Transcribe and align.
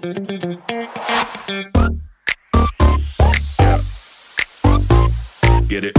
Get 0.00 0.16
it. 5.84 5.94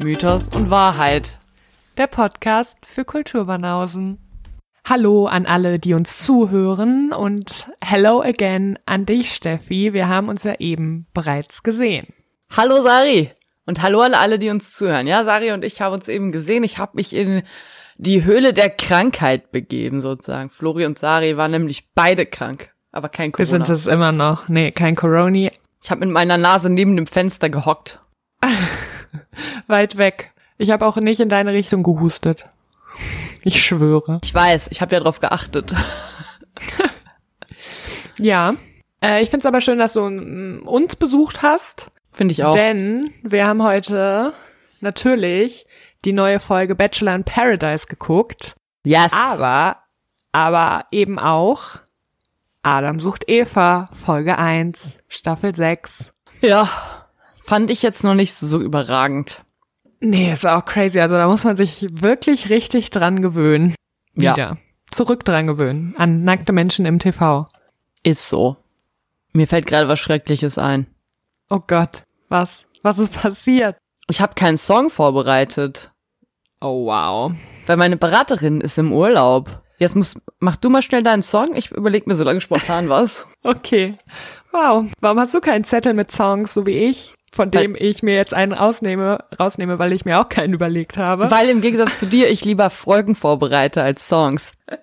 Mythos 0.00 0.48
und 0.48 0.70
Wahrheit. 0.70 1.38
Der 1.96 2.08
Podcast 2.08 2.76
für 2.84 3.04
Kulturbanausen. 3.04 4.18
Hallo 4.84 5.26
an 5.26 5.46
alle, 5.46 5.78
die 5.78 5.94
uns 5.94 6.18
zuhören 6.18 7.12
und 7.12 7.70
hello 7.84 8.20
again 8.20 8.80
an 8.84 9.06
dich, 9.06 9.34
Steffi. 9.34 9.92
Wir 9.92 10.08
haben 10.08 10.28
uns 10.28 10.42
ja 10.42 10.56
eben 10.58 11.06
bereits 11.14 11.62
gesehen. 11.62 12.08
Hallo 12.50 12.82
Sari 12.82 13.30
und 13.72 13.80
hallo 13.80 14.02
an 14.02 14.12
alle, 14.12 14.38
die 14.38 14.50
uns 14.50 14.76
zuhören. 14.76 15.06
Ja, 15.06 15.24
Sari 15.24 15.50
und 15.50 15.64
ich 15.64 15.80
haben 15.80 15.94
uns 15.94 16.06
eben 16.06 16.30
gesehen. 16.30 16.62
Ich 16.62 16.76
habe 16.76 16.92
mich 16.96 17.16
in 17.16 17.42
die 17.96 18.22
Höhle 18.22 18.52
der 18.52 18.68
Krankheit 18.68 19.50
begeben, 19.50 20.02
sozusagen. 20.02 20.50
Flori 20.50 20.84
und 20.84 20.98
Sari 20.98 21.38
waren 21.38 21.52
nämlich 21.52 21.88
beide 21.94 22.26
krank, 22.26 22.74
aber 22.90 23.08
kein 23.08 23.28
Wir 23.28 23.46
Corona. 23.46 23.64
sind 23.64 23.74
es 23.74 23.86
immer 23.86 24.12
noch. 24.12 24.46
Nee, 24.48 24.72
kein 24.72 24.94
Coroni. 24.94 25.50
ich 25.82 25.90
habe 25.90 26.00
mit 26.00 26.10
meiner 26.10 26.36
Nase 26.36 26.68
neben 26.68 26.96
dem 26.96 27.06
Fenster 27.06 27.48
gehockt. 27.48 27.98
Weit 29.68 29.96
weg. 29.96 30.32
Ich 30.58 30.70
habe 30.70 30.84
auch 30.84 30.96
nicht 30.98 31.20
in 31.20 31.30
deine 31.30 31.54
Richtung 31.54 31.82
gehustet. 31.82 32.44
Ich 33.40 33.64
schwöre. 33.64 34.18
Ich 34.22 34.34
weiß, 34.34 34.68
ich 34.70 34.82
habe 34.82 34.94
ja 34.94 35.00
drauf 35.00 35.20
geachtet. 35.20 35.74
Ja. 38.18 38.54
Äh, 39.02 39.22
ich 39.22 39.30
find's 39.30 39.46
aber 39.46 39.62
schön, 39.62 39.78
dass 39.78 39.94
du 39.94 40.02
mm, 40.08 40.62
uns 40.66 40.94
besucht 40.94 41.42
hast. 41.42 41.90
Finde 42.12 42.32
ich 42.32 42.44
auch. 42.44 42.52
Denn 42.52 43.10
wir 43.22 43.46
haben 43.46 43.62
heute 43.62 44.32
natürlich 44.80 45.66
die 46.04 46.12
neue 46.12 46.40
Folge 46.40 46.74
Bachelor 46.74 47.14
in 47.14 47.24
Paradise 47.24 47.86
geguckt. 47.86 48.56
yes. 48.84 49.12
Aber, 49.12 49.76
aber 50.32 50.86
eben 50.90 51.18
auch 51.18 51.80
Adam 52.62 52.98
sucht 52.98 53.24
Eva, 53.28 53.88
Folge 53.92 54.38
1, 54.38 54.98
Staffel 55.08 55.54
6. 55.54 56.12
Ja, 56.40 56.68
fand 57.44 57.70
ich 57.70 57.82
jetzt 57.82 58.04
noch 58.04 58.14
nicht 58.14 58.34
so 58.34 58.60
überragend. 58.60 59.44
Nee, 60.00 60.32
ist 60.32 60.46
auch 60.46 60.64
crazy. 60.64 61.00
Also 61.00 61.16
da 61.16 61.28
muss 61.28 61.44
man 61.44 61.56
sich 61.56 61.86
wirklich 61.90 62.50
richtig 62.50 62.90
dran 62.90 63.22
gewöhnen. 63.22 63.74
Ja. 64.14 64.32
Wieder. 64.34 64.58
Zurück 64.90 65.24
dran 65.24 65.46
gewöhnen. 65.46 65.94
An 65.96 66.24
nackte 66.24 66.52
Menschen 66.52 66.86
im 66.86 66.98
TV. 66.98 67.48
Ist 68.02 68.28
so. 68.28 68.56
Mir 69.32 69.46
fällt 69.46 69.66
gerade 69.66 69.88
was 69.88 70.00
Schreckliches 70.00 70.58
ein. 70.58 70.86
Oh 71.52 71.60
Gott. 71.66 72.04
Was? 72.30 72.64
Was 72.82 72.98
ist 72.98 73.12
passiert? 73.12 73.76
Ich 74.08 74.22
habe 74.22 74.34
keinen 74.34 74.56
Song 74.56 74.88
vorbereitet, 74.88 75.90
Oh 76.62 76.86
wow. 76.86 77.32
weil 77.66 77.76
meine 77.76 77.98
Beraterin 77.98 78.62
ist 78.62 78.78
im 78.78 78.90
Urlaub. 78.90 79.62
Jetzt 79.76 79.94
muss, 79.94 80.14
mach 80.38 80.56
du 80.56 80.70
mal 80.70 80.80
schnell 80.80 81.02
deinen 81.02 81.22
Song. 81.22 81.54
Ich 81.54 81.70
überleg 81.70 82.06
mir 82.06 82.14
so 82.14 82.24
lange 82.24 82.40
spontan 82.40 82.88
was. 82.88 83.26
Okay. 83.44 83.98
Wow. 84.50 84.86
Warum 85.00 85.18
hast 85.18 85.34
du 85.34 85.40
keinen 85.40 85.64
Zettel 85.64 85.92
mit 85.92 86.10
Songs, 86.10 86.54
so 86.54 86.64
wie 86.66 86.88
ich? 86.88 87.14
Von 87.34 87.50
dem 87.50 87.76
ich 87.78 88.02
mir 88.02 88.14
jetzt 88.14 88.32
einen 88.32 88.52
rausnehme, 88.52 89.18
rausnehme, 89.38 89.78
weil 89.78 89.92
ich 89.92 90.04
mir 90.06 90.20
auch 90.20 90.28
keinen 90.30 90.54
überlegt 90.54 90.96
habe. 90.96 91.30
Weil 91.30 91.48
im 91.50 91.60
Gegensatz 91.60 91.98
zu 91.98 92.06
dir 92.06 92.30
ich 92.30 92.44
lieber 92.46 92.70
Folgen 92.70 93.14
vorbereite 93.14 93.82
als 93.82 94.08
Songs. 94.08 94.52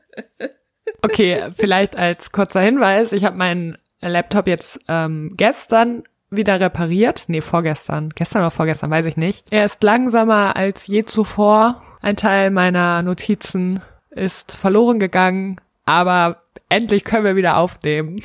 Okay, 1.01 1.51
vielleicht 1.55 1.95
als 1.95 2.31
kurzer 2.33 2.59
Hinweis. 2.59 3.13
Ich 3.13 3.23
habe 3.23 3.37
meinen 3.37 3.77
Laptop 4.01 4.47
jetzt 4.47 4.79
ähm, 4.89 5.33
gestern 5.37 6.03
wieder 6.29 6.59
repariert. 6.59 7.25
Nee, 7.27 7.41
vorgestern. 7.41 8.09
Gestern 8.09 8.41
oder 8.41 8.51
vorgestern, 8.51 8.91
weiß 8.91 9.05
ich 9.05 9.17
nicht. 9.17 9.45
Er 9.51 9.65
ist 9.65 9.83
langsamer 9.83 10.55
als 10.55 10.87
je 10.87 11.05
zuvor. 11.05 11.81
Ein 12.01 12.15
Teil 12.15 12.51
meiner 12.51 13.01
Notizen 13.01 13.81
ist 14.09 14.55
verloren 14.55 14.99
gegangen, 14.99 15.59
aber 15.85 16.43
endlich 16.69 17.03
können 17.03 17.25
wir 17.25 17.35
wieder 17.35 17.57
aufnehmen. 17.57 18.21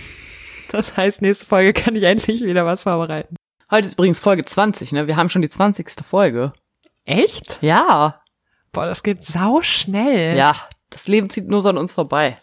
Das 0.70 0.96
heißt, 0.96 1.22
nächste 1.22 1.46
Folge 1.46 1.72
kann 1.72 1.96
ich 1.96 2.02
endlich 2.02 2.42
wieder 2.42 2.67
was 2.67 2.83
vorbereiten. 2.83 3.36
Heute 3.70 3.86
ist 3.86 3.95
übrigens 3.95 4.20
Folge 4.20 4.45
20, 4.45 4.92
ne? 4.92 5.06
Wir 5.06 5.17
haben 5.17 5.30
schon 5.30 5.42
die 5.42 5.48
20. 5.48 5.89
Folge. 6.08 6.52
Echt? 7.05 7.58
Ja. 7.61 8.20
Boah, 8.73 8.86
das 8.86 9.02
geht 9.02 9.24
sau 9.24 9.62
schnell. 9.62 10.36
Ja, 10.36 10.55
das 10.90 11.08
Leben 11.08 11.30
zieht 11.30 11.48
nur 11.48 11.61
so 11.61 11.68
an 11.68 11.79
uns 11.79 11.95
vorbei. 11.95 12.39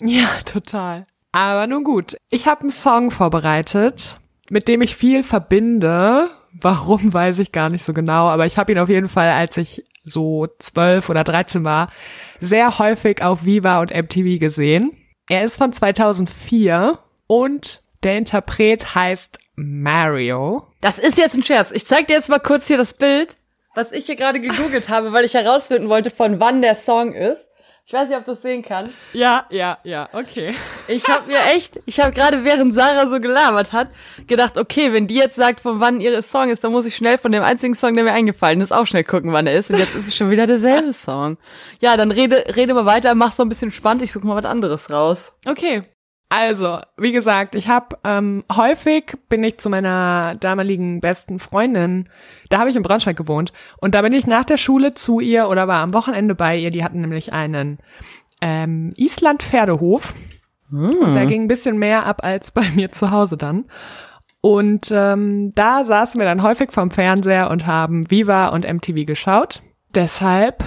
Ja, 0.00 0.28
total. 0.44 1.06
Aber 1.32 1.66
nun 1.66 1.84
gut, 1.84 2.16
ich 2.30 2.46
habe 2.46 2.62
einen 2.62 2.70
Song 2.70 3.10
vorbereitet, 3.10 4.18
mit 4.52 4.68
dem 4.68 4.82
ich 4.82 4.94
viel 4.96 5.22
verbinde. 5.22 6.28
Warum 6.52 7.14
weiß 7.14 7.38
ich 7.38 7.52
gar 7.52 7.70
nicht 7.70 7.84
so 7.86 7.94
genau, 7.94 8.28
aber 8.28 8.44
ich 8.44 8.58
habe 8.58 8.70
ihn 8.70 8.78
auf 8.78 8.90
jeden 8.90 9.08
Fall, 9.08 9.30
als 9.30 9.56
ich 9.56 9.82
so 10.04 10.46
zwölf 10.58 11.08
oder 11.08 11.24
dreizehn 11.24 11.64
war, 11.64 11.90
sehr 12.38 12.78
häufig 12.78 13.22
auf 13.22 13.46
Viva 13.46 13.80
und 13.80 13.94
MTV 13.94 14.38
gesehen. 14.38 14.92
Er 15.26 15.42
ist 15.42 15.56
von 15.56 15.72
2004 15.72 16.98
und 17.26 17.80
der 18.02 18.18
Interpret 18.18 18.94
heißt 18.94 19.38
Mario. 19.56 20.66
Das 20.82 20.98
ist 20.98 21.16
jetzt 21.16 21.34
ein 21.34 21.44
Scherz. 21.44 21.70
Ich 21.70 21.86
zeig 21.86 22.08
dir 22.08 22.14
jetzt 22.14 22.28
mal 22.28 22.38
kurz 22.38 22.66
hier 22.66 22.76
das 22.76 22.92
Bild, 22.92 23.36
was 23.74 23.90
ich 23.90 24.04
hier 24.04 24.16
gerade 24.16 24.38
gegoogelt 24.38 24.90
habe, 24.90 25.14
weil 25.14 25.24
ich 25.24 25.32
herausfinden 25.32 25.88
wollte, 25.88 26.10
von 26.10 26.40
wann 26.40 26.60
der 26.60 26.74
Song 26.74 27.14
ist. 27.14 27.48
Ich 27.84 27.92
weiß 27.92 28.08
nicht, 28.08 28.16
ob 28.16 28.24
du 28.24 28.30
es 28.30 28.42
sehen 28.42 28.62
kannst. 28.62 28.96
Ja, 29.12 29.44
ja, 29.50 29.78
ja, 29.82 30.08
okay. 30.12 30.54
Ich 30.86 31.08
habe 31.08 31.26
mir 31.26 31.40
echt, 31.54 31.80
ich 31.84 31.98
habe 31.98 32.12
gerade 32.12 32.44
während 32.44 32.72
Sarah 32.72 33.08
so 33.08 33.20
gelabert 33.20 33.72
hat, 33.72 33.88
gedacht, 34.28 34.56
okay, 34.56 34.92
wenn 34.92 35.08
die 35.08 35.16
jetzt 35.16 35.34
sagt, 35.34 35.60
von 35.60 35.80
wann 35.80 36.00
ihre 36.00 36.22
Song 36.22 36.48
ist, 36.48 36.62
dann 36.62 36.70
muss 36.70 36.86
ich 36.86 36.94
schnell 36.94 37.18
von 37.18 37.32
dem 37.32 37.42
einzigen 37.42 37.74
Song, 37.74 37.94
der 37.94 38.04
mir 38.04 38.12
eingefallen 38.12 38.60
ist, 38.60 38.72
auch 38.72 38.86
schnell 38.86 39.04
gucken, 39.04 39.32
wann 39.32 39.48
er 39.48 39.58
ist. 39.58 39.70
Und 39.70 39.78
jetzt 39.78 39.96
ist 39.96 40.06
es 40.06 40.16
schon 40.16 40.30
wieder 40.30 40.46
derselbe 40.46 40.92
Song. 40.92 41.38
Ja, 41.80 41.96
dann 41.96 42.12
rede, 42.12 42.44
rede 42.54 42.72
mal 42.72 42.86
weiter, 42.86 43.16
mach 43.16 43.32
so 43.32 43.42
ein 43.42 43.48
bisschen 43.48 43.72
spannend, 43.72 44.02
ich 44.02 44.12
suche 44.12 44.26
mal 44.26 44.36
was 44.36 44.48
anderes 44.48 44.88
raus. 44.88 45.32
Okay. 45.44 45.82
Also, 46.32 46.78
wie 46.96 47.12
gesagt, 47.12 47.54
ich 47.54 47.68
habe 47.68 47.98
ähm, 48.04 48.42
häufig 48.50 49.18
bin 49.28 49.44
ich 49.44 49.58
zu 49.58 49.68
meiner 49.68 50.34
damaligen 50.36 51.02
besten 51.02 51.38
Freundin, 51.38 52.08
da 52.48 52.58
habe 52.58 52.70
ich 52.70 52.76
in 52.76 52.80
Braunschweig 52.82 53.18
gewohnt 53.18 53.52
und 53.82 53.94
da 53.94 54.00
bin 54.00 54.14
ich 54.14 54.26
nach 54.26 54.44
der 54.44 54.56
Schule 54.56 54.94
zu 54.94 55.20
ihr 55.20 55.50
oder 55.50 55.68
war 55.68 55.80
am 55.80 55.92
Wochenende 55.92 56.34
bei 56.34 56.56
ihr. 56.56 56.70
Die 56.70 56.82
hatten 56.82 57.02
nämlich 57.02 57.34
einen 57.34 57.80
ähm, 58.40 58.94
Island-Pferdehof 58.96 60.14
und 60.70 61.14
da 61.14 61.26
ging 61.26 61.42
ein 61.42 61.48
bisschen 61.48 61.76
mehr 61.76 62.06
ab 62.06 62.24
als 62.24 62.50
bei 62.50 62.66
mir 62.74 62.90
zu 62.92 63.10
Hause 63.10 63.36
dann. 63.36 63.66
Und 64.40 64.90
ähm, 64.90 65.52
da 65.54 65.84
saßen 65.84 66.18
wir 66.18 66.24
dann 66.24 66.42
häufig 66.42 66.72
vom 66.72 66.90
Fernseher 66.90 67.50
und 67.50 67.66
haben 67.66 68.10
Viva 68.10 68.48
und 68.48 68.66
MTV 68.66 69.04
geschaut. 69.04 69.62
Deshalb 69.94 70.64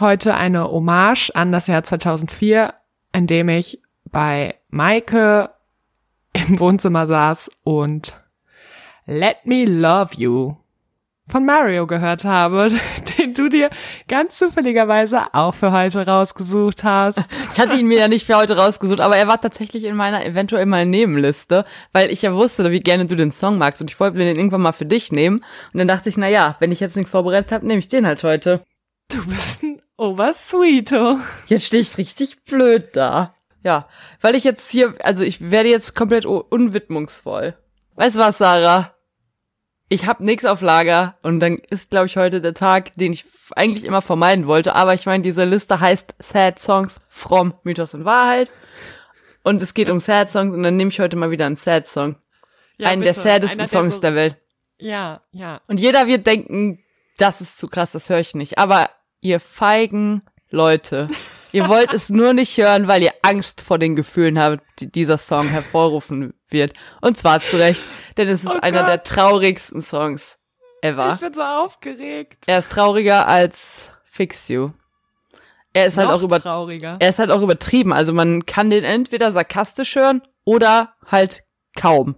heute 0.00 0.34
eine 0.34 0.68
Hommage 0.68 1.30
an 1.32 1.52
das 1.52 1.68
Jahr 1.68 1.84
2004, 1.84 2.74
in 3.12 3.28
dem 3.28 3.48
ich 3.48 3.80
bei 4.16 4.54
Maike 4.70 5.50
im 6.32 6.58
Wohnzimmer 6.58 7.06
saß 7.06 7.50
und 7.64 8.18
Let 9.04 9.44
Me 9.44 9.66
Love 9.66 10.14
You 10.16 10.54
von 11.28 11.44
Mario 11.44 11.86
gehört 11.86 12.24
habe, 12.24 12.70
den 13.18 13.34
du 13.34 13.50
dir 13.50 13.68
ganz 14.08 14.38
zufälligerweise 14.38 15.34
auch 15.34 15.54
für 15.54 15.70
heute 15.70 16.06
rausgesucht 16.06 16.82
hast. 16.82 17.18
Ich 17.52 17.60
hatte 17.60 17.74
ihn 17.74 17.88
mir 17.88 17.98
ja 17.98 18.08
nicht 18.08 18.24
für 18.24 18.36
heute 18.36 18.56
rausgesucht, 18.56 19.00
aber 19.00 19.18
er 19.18 19.28
war 19.28 19.38
tatsächlich 19.38 19.84
in 19.84 19.96
meiner 19.96 20.24
eventuell 20.24 20.64
mal 20.64 20.86
Nebenliste, 20.86 21.66
weil 21.92 22.10
ich 22.10 22.22
ja 22.22 22.32
wusste, 22.32 22.70
wie 22.70 22.80
gerne 22.80 23.04
du 23.04 23.16
den 23.16 23.32
Song 23.32 23.58
magst 23.58 23.82
und 23.82 23.90
ich 23.90 24.00
wollte 24.00 24.16
den 24.16 24.34
irgendwann 24.34 24.62
mal 24.62 24.72
für 24.72 24.86
dich 24.86 25.12
nehmen. 25.12 25.44
Und 25.74 25.78
dann 25.78 25.88
dachte 25.88 26.08
ich, 26.08 26.16
na 26.16 26.28
ja, 26.28 26.56
wenn 26.58 26.72
ich 26.72 26.80
jetzt 26.80 26.96
nichts 26.96 27.10
vorbereitet 27.10 27.52
habe, 27.52 27.66
nehme 27.66 27.80
ich 27.80 27.88
den 27.88 28.06
halt 28.06 28.24
heute. 28.24 28.64
Du 29.10 29.26
bist 29.26 29.62
ein 29.62 29.82
Obersweeto. 29.98 31.18
Jetzt 31.48 31.66
stehe 31.66 31.82
ich 31.82 31.98
richtig 31.98 32.44
blöd 32.44 32.88
da. 32.94 33.35
Ja, 33.66 33.88
weil 34.20 34.36
ich 34.36 34.44
jetzt 34.44 34.70
hier, 34.70 34.94
also 35.02 35.24
ich 35.24 35.50
werde 35.50 35.68
jetzt 35.68 35.96
komplett 35.96 36.24
unwidmungsvoll. 36.24 37.54
Weißt 37.96 38.14
du 38.14 38.20
was, 38.20 38.38
Sarah? 38.38 38.94
Ich 39.88 40.06
hab 40.06 40.20
nix 40.20 40.44
auf 40.44 40.60
Lager 40.60 41.16
und 41.22 41.40
dann 41.40 41.58
ist, 41.70 41.90
glaube 41.90 42.06
ich, 42.06 42.16
heute 42.16 42.40
der 42.40 42.54
Tag, 42.54 42.92
den 42.94 43.12
ich 43.12 43.24
eigentlich 43.56 43.84
immer 43.84 44.02
vermeiden 44.02 44.46
wollte. 44.46 44.76
Aber 44.76 44.94
ich 44.94 45.06
meine, 45.06 45.24
diese 45.24 45.44
Liste 45.44 45.80
heißt 45.80 46.14
Sad 46.20 46.60
Songs 46.60 47.00
from 47.08 47.54
Mythos 47.64 47.94
und 47.94 48.04
Wahrheit. 48.04 48.52
Und 49.42 49.60
es 49.62 49.74
geht 49.74 49.88
um 49.88 49.98
Sad 49.98 50.30
Songs 50.30 50.54
und 50.54 50.62
dann 50.62 50.76
nehme 50.76 50.90
ich 50.90 51.00
heute 51.00 51.16
mal 51.16 51.32
wieder 51.32 51.46
einen 51.46 51.56
Sad 51.56 51.88
Song. 51.88 52.14
Ja, 52.78 52.88
einen 52.90 53.00
bitte. 53.00 53.14
der 53.14 53.22
saddesten 53.22 53.60
Einer, 53.60 53.68
Songs 53.68 53.96
so- 53.96 54.00
der 54.00 54.14
Welt. 54.14 54.36
Ja, 54.78 55.22
ja. 55.32 55.60
Und 55.66 55.80
jeder 55.80 56.06
wird 56.06 56.24
denken, 56.26 56.84
das 57.18 57.40
ist 57.40 57.58
zu 57.58 57.66
krass, 57.66 57.90
das 57.90 58.10
höre 58.10 58.20
ich 58.20 58.34
nicht. 58.36 58.58
Aber 58.58 58.90
ihr 59.20 59.40
feigen 59.40 60.22
Leute, 60.50 61.08
ihr 61.56 61.68
wollt 61.68 61.92
es 61.92 62.10
nur 62.10 62.34
nicht 62.34 62.56
hören, 62.58 62.86
weil 62.86 63.02
ihr 63.02 63.12
Angst 63.22 63.60
vor 63.62 63.78
den 63.78 63.96
Gefühlen 63.96 64.38
habt, 64.38 64.62
die 64.78 64.90
dieser 64.92 65.18
Song 65.18 65.48
hervorrufen 65.48 66.34
wird. 66.48 66.74
Und 67.00 67.16
zwar 67.16 67.40
zu 67.40 67.56
Recht, 67.58 67.82
denn 68.16 68.28
es 68.28 68.44
ist 68.44 68.50
Oh 68.54 68.60
einer 68.60 68.80
Gott. 68.80 68.88
der 68.88 69.02
traurigsten 69.02 69.80
Songs 69.82 70.38
ever. 70.82 71.12
Ich 71.14 71.20
bin 71.20 71.32
so 71.34 71.42
aufgeregt. 71.42 72.44
Er 72.46 72.58
ist 72.58 72.70
trauriger 72.70 73.26
als 73.26 73.90
Fix 74.04 74.48
You. 74.48 74.70
Er 75.72 75.86
ist 75.86 75.96
halt 75.98 76.08
auch 76.10 76.22
über, 76.22 76.40
trauriger. 76.40 76.96
er 77.00 77.08
ist 77.08 77.18
halt 77.18 77.30
auch 77.30 77.42
übertrieben. 77.42 77.92
Also 77.92 78.12
man 78.12 78.46
kann 78.46 78.70
den 78.70 78.84
entweder 78.84 79.32
sarkastisch 79.32 79.94
hören 79.96 80.22
oder 80.44 80.94
halt 81.06 81.44
kaum. 81.76 82.16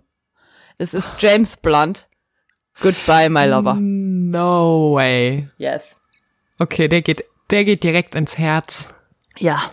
Es 0.79 0.95
ist 0.95 1.15
James 1.19 1.57
Blunt. 1.57 2.09
Goodbye, 2.81 3.29
my 3.29 3.47
lover. 3.47 3.75
No 3.81 4.93
way. 4.95 5.49
Yes. 5.59 5.97
Okay, 6.59 6.87
der 6.89 7.03
geht 7.03 7.25
der 7.51 7.65
geht 7.65 7.83
direkt 7.83 8.15
ins 8.15 8.37
Herz. 8.39 8.89
Ja. 9.39 9.71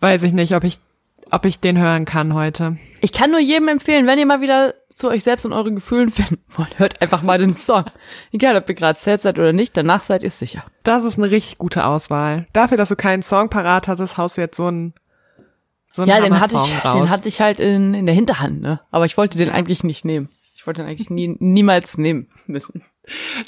Weiß 0.00 0.22
ich 0.22 0.32
nicht, 0.32 0.54
ob 0.54 0.64
ich, 0.64 0.78
ob 1.30 1.44
ich 1.44 1.60
den 1.60 1.78
hören 1.78 2.04
kann 2.04 2.34
heute. 2.34 2.78
Ich 3.00 3.12
kann 3.12 3.30
nur 3.30 3.40
jedem 3.40 3.68
empfehlen, 3.68 4.06
wenn 4.06 4.18
ihr 4.18 4.26
mal 4.26 4.40
wieder 4.40 4.74
zu 4.94 5.08
euch 5.08 5.24
selbst 5.24 5.44
und 5.44 5.52
euren 5.52 5.74
Gefühlen 5.74 6.10
finden 6.10 6.44
wollt, 6.56 6.78
hört 6.78 7.02
einfach 7.02 7.22
mal 7.22 7.38
den 7.38 7.56
Song. 7.56 7.84
Egal, 8.32 8.56
ob 8.56 8.68
ihr 8.68 8.74
gerade 8.74 8.98
sad 8.98 9.20
seid 9.20 9.38
oder 9.38 9.52
nicht, 9.52 9.76
danach 9.76 10.02
seid 10.04 10.22
ihr 10.22 10.30
sicher. 10.30 10.64
Das 10.82 11.04
ist 11.04 11.18
eine 11.18 11.30
richtig 11.30 11.58
gute 11.58 11.84
Auswahl. 11.84 12.46
Dafür, 12.52 12.76
dass 12.76 12.88
du 12.90 12.96
keinen 12.96 13.22
Song 13.22 13.48
parat 13.50 13.88
hattest, 13.88 14.16
haust 14.18 14.36
du 14.36 14.40
jetzt 14.40 14.56
so 14.56 14.66
einen, 14.66 14.94
so 15.90 16.02
einen 16.02 16.10
Ja, 16.10 16.20
den 16.20 16.40
hatte 16.40 16.56
ich, 16.56 16.84
raus. 16.84 16.94
den 16.94 17.10
hatte 17.10 17.28
ich 17.28 17.40
halt 17.40 17.60
in, 17.60 17.94
in 17.94 18.06
der 18.06 18.14
Hinterhand, 18.14 18.60
ne? 18.60 18.80
Aber 18.90 19.04
ich 19.06 19.16
wollte 19.16 19.38
den 19.38 19.50
eigentlich 19.50 19.84
nicht 19.84 20.04
nehmen. 20.04 20.28
Ich 20.54 20.66
wollte 20.66 20.82
den 20.82 20.88
eigentlich 20.88 21.10
nie, 21.10 21.36
niemals 21.40 21.98
nehmen 21.98 22.28
müssen. 22.46 22.82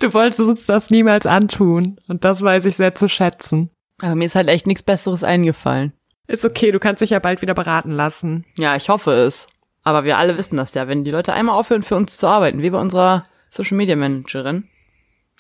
Du 0.01 0.13
wolltest 0.13 0.41
uns 0.41 0.67
das 0.67 0.91
niemals 0.91 1.25
antun. 1.27 1.99
Und 2.09 2.25
das 2.25 2.43
weiß 2.43 2.67
ich 2.67 2.77
sehr 2.77 2.95
zu 2.95 3.09
schätzen. 3.09 3.71
Aber 4.01 4.15
mir 4.15 4.27
ist 4.27 4.35
halt 4.35 4.49
echt 4.49 4.67
nichts 4.67 4.83
Besseres 4.83 5.25
eingefallen. 5.25 5.93
Ist 6.27 6.45
okay, 6.45 6.71
du 6.71 6.79
kannst 6.79 7.03
dich 7.03 7.11
ja 7.11 7.19
bald 7.19 7.43
wieder 7.43 7.55
beraten 7.55 7.93
lassen. 7.93 8.45
Ja, 8.57 8.77
ich 8.77 8.89
hoffe 8.89 9.13
es. 9.13 9.47
Aber 9.83 10.05
wir 10.05 10.19
alle 10.19 10.37
wissen 10.37 10.57
das 10.57 10.75
ja, 10.75 10.89
wenn 10.89 11.05
die 11.05 11.13
Leute 11.13 11.33
einmal 11.33 11.57
aufhören, 11.57 11.85
für 11.85 11.97
uns 11.97 12.19
zu 12.19 12.27
arbeiten, 12.27 12.63
wie 12.63 12.71
bei 12.71 12.79
unserer 12.79 13.23
Social 13.51 13.77
Media 13.77 13.95
Managerin. 13.95 14.69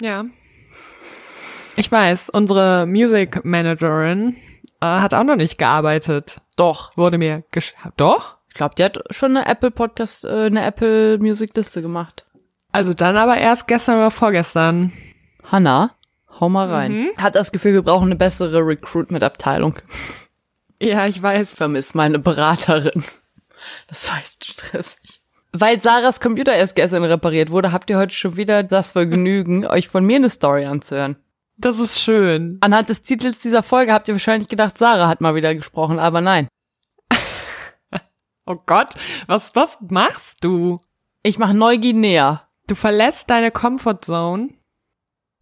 Ja. 0.01 0.25
Ich 1.75 1.91
weiß, 1.91 2.31
unsere 2.31 2.87
Music 2.87 3.45
Managerin 3.45 4.37
äh, 4.81 4.87
hat 4.87 5.15
auch 5.15 5.25
noch 5.25 5.37
nicht 5.37 5.59
gearbeitet. 5.59 6.41
Doch. 6.57 6.97
Wurde 6.97 7.19
mir 7.19 7.43
gesch 7.51 7.75
Doch? 7.97 8.37
Ich 8.49 8.55
glaube, 8.55 8.75
die 8.77 8.85
hat 8.85 9.03
schon 9.11 9.37
eine 9.37 9.47
Apple 9.47 9.71
Podcast, 9.71 10.25
äh, 10.25 10.47
eine 10.47 10.65
Apple 10.65 11.19
Music 11.19 11.55
Liste 11.57 11.83
gemacht. 11.83 12.25
Also 12.71 12.95
dann 12.95 13.17
aber 13.17 13.37
erst 13.37 13.67
gestern 13.67 13.97
oder 13.97 14.11
vorgestern. 14.11 14.93
Hanna, 15.51 15.96
hau 16.41 16.49
mal 16.49 16.69
rein. 16.69 17.09
Hat 17.17 17.35
das 17.35 17.53
Gefühl, 17.53 17.75
wir 17.75 17.83
brauchen 17.83 18.07
eine 18.07 18.17
bessere 18.17 18.59
Recruitment-Abteilung. 18.59 19.77
Ja, 20.81 21.07
ich 21.07 21.23
weiß. 21.23 21.53
Vermisst 21.53 21.95
meine 21.95 22.19
Beraterin. 22.19 23.05
Das 23.89 24.09
war 24.11 24.19
echt 24.19 24.45
stressig. 24.45 25.23
Weil 25.53 25.81
Sarahs 25.81 26.21
Computer 26.21 26.55
erst 26.55 26.75
gestern 26.75 27.05
repariert 27.05 27.51
wurde, 27.51 27.73
habt 27.73 27.89
ihr 27.89 27.97
heute 27.97 28.15
schon 28.15 28.37
wieder 28.37 28.63
das 28.63 28.93
Vergnügen, 28.93 29.67
euch 29.67 29.89
von 29.89 30.05
mir 30.05 30.17
eine 30.17 30.31
Story 30.31 30.67
anzuhören. 30.67 31.17
Das 31.57 31.79
ist 31.79 31.99
schön. 31.99 32.59
Anhand 32.61 32.91
des 32.91 33.03
Titels 33.03 33.39
dieser 33.39 33.63
Folge 33.63 33.95
habt 33.95 34.09
ihr 34.09 34.15
wahrscheinlich 34.15 34.49
gedacht, 34.49 34.77
Sarah 34.77 35.09
hat 35.09 35.23
mal 35.23 35.35
wieder 35.35 35.55
gesprochen, 35.55 35.99
aber 35.99 36.21
nein. 36.21 36.49
Oh 38.49 38.59
Gott, 38.65 38.91
was, 39.27 39.57
was 39.57 39.77
machst 39.89 40.45
du? 40.45 40.79
Ich 41.25 41.37
mache 41.37 41.53
Neuguinea. 41.53 42.47
Du 42.69 42.77
verlässt 42.77 43.29
deine 43.29 43.51
Comfortzone. 43.51 44.51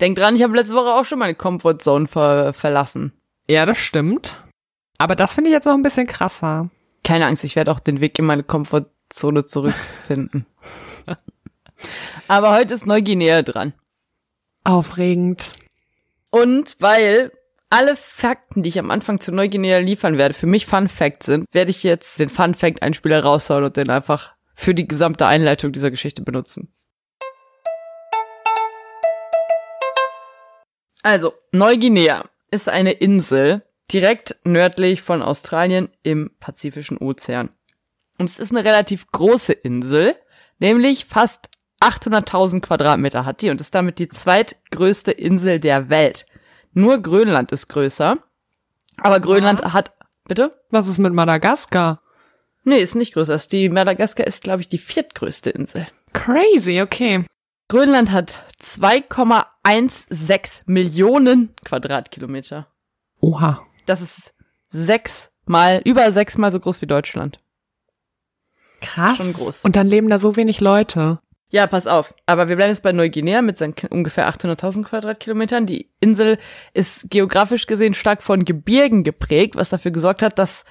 Denk 0.00 0.17
dran, 0.17 0.37
ich 0.37 0.43
habe 0.43 0.56
letzte 0.56 0.75
Woche 0.75 0.93
auch 0.93 1.05
schon 1.05 1.19
meine 1.19 1.35
Comfortzone 1.35 2.08
ver 2.08 2.52
verlassen. 2.52 3.12
Ja, 3.49 3.67
das 3.67 3.79
stimmt. 3.79 4.43
Aber 4.99 5.17
das 5.17 5.32
finde 5.32 5.50
ich 5.50 5.55
jetzt 5.55 5.67
noch 5.67 5.75
ein 5.75 5.82
bisschen 5.82 6.06
krasser. 6.06 6.70
Keine 7.02 7.26
Angst, 7.26 7.44
ich 7.44 7.56
werde 7.56 7.70
auch 7.70 7.81
den 7.81 8.00
Weg 8.00 8.19
in 8.19 8.25
meine 8.25 8.43
Komfortzone 8.43 9.44
zurückfinden. 9.44 10.46
Aber 12.29 12.55
heute 12.55 12.75
ist 12.75 12.87
Neuguinea 12.87 13.43
dran. 13.43 13.75
Aufregend. 14.64 15.52
Und 16.31 16.76
weil 16.81 17.31
alle 17.70 17.96
Fakten, 17.96 18.62
die 18.62 18.70
ich 18.70 18.79
am 18.79 18.91
Anfang 18.91 19.20
zu 19.20 19.31
Neuguinea 19.32 19.79
liefern 19.79 20.17
werde, 20.17 20.35
für 20.35 20.46
mich 20.46 20.67
Fun 20.67 20.88
Fact 20.88 21.23
sind, 21.23 21.46
werde 21.52 21.70
ich 21.70 21.82
jetzt 21.82 22.19
den 22.19 22.31
Fun 22.31 22.55
Fact 22.55 22.82
Einspieler 22.82 23.23
raushauen 23.23 23.64
und 23.64 23.76
den 23.76 23.91
einfach 23.91 24.32
für 24.55 24.75
die 24.75 24.88
gesamte 24.88 25.26
Einleitung 25.26 25.73
dieser 25.73 25.91
Geschichte 25.91 26.23
benutzen. 26.23 26.73
Also, 31.04 31.34
Neuguinea 31.52 32.24
ist 32.50 32.66
eine 32.66 32.92
Insel 32.92 33.62
direkt 33.92 34.36
nördlich 34.44 35.02
von 35.02 35.20
Australien 35.20 35.90
im 36.02 36.30
Pazifischen 36.40 36.96
Ozean. 36.96 37.50
Und 38.18 38.30
es 38.30 38.38
ist 38.38 38.52
eine 38.52 38.64
relativ 38.64 39.06
große 39.12 39.52
Insel, 39.52 40.16
nämlich 40.60 41.04
fast 41.04 41.50
800.000 41.82 42.62
Quadratmeter 42.62 43.26
hat 43.26 43.42
die 43.42 43.50
und 43.50 43.60
ist 43.60 43.74
damit 43.74 43.98
die 43.98 44.08
zweitgrößte 44.08 45.12
Insel 45.12 45.60
der 45.60 45.90
Welt. 45.90 46.24
Nur 46.72 47.02
Grönland 47.02 47.52
ist 47.52 47.68
größer. 47.68 48.16
Aber 48.96 49.20
Grönland 49.20 49.62
hat, 49.62 49.92
bitte? 50.26 50.58
Was 50.70 50.86
ist 50.86 50.96
mit 50.96 51.12
Madagaskar? 51.12 52.00
Nee, 52.62 52.78
ist 52.78 52.94
nicht 52.94 53.12
größer. 53.12 53.36
Die 53.50 53.68
Madagaskar 53.68 54.26
ist, 54.26 54.42
glaube 54.42 54.62
ich, 54.62 54.70
die 54.70 54.78
viertgrößte 54.78 55.50
Insel. 55.50 55.86
Crazy, 56.14 56.80
okay. 56.80 57.26
Grönland 57.68 58.10
hat 58.10 58.42
2,16 59.64 60.62
Millionen 60.66 61.55
Quadratkilometer. 61.64 62.69
Oha. 63.20 63.62
Das 63.87 64.00
ist 64.00 64.34
sechsmal, 64.70 65.81
über 65.84 66.11
sechsmal 66.12 66.52
so 66.52 66.61
groß 66.61 66.82
wie 66.82 66.87
Deutschland. 66.87 67.40
Krass. 68.81 69.16
Schon 69.16 69.32
groß. 69.32 69.64
Und 69.64 69.76
dann 69.76 69.87
leben 69.87 70.08
da 70.08 70.19
so 70.19 70.37
wenig 70.37 70.61
Leute. 70.61 71.20
Ja, 71.54 71.68
pass 71.68 71.86
auf. 71.86 72.14
Aber 72.26 72.48
wir 72.48 72.56
bleiben 72.56 72.72
jetzt 72.72 72.82
bei 72.82 72.90
Neuguinea 72.90 73.40
mit 73.40 73.58
seinen 73.58 73.76
ungefähr 73.90 74.28
800.000 74.28 74.82
Quadratkilometern. 74.82 75.66
Die 75.66 75.88
Insel 76.00 76.36
ist 76.72 77.08
geografisch 77.10 77.68
gesehen 77.68 77.94
stark 77.94 78.24
von 78.24 78.44
Gebirgen 78.44 79.04
geprägt, 79.04 79.54
was 79.54 79.68
dafür 79.68 79.92
gesorgt 79.92 80.22
hat, 80.22 80.36
dass 80.40 80.64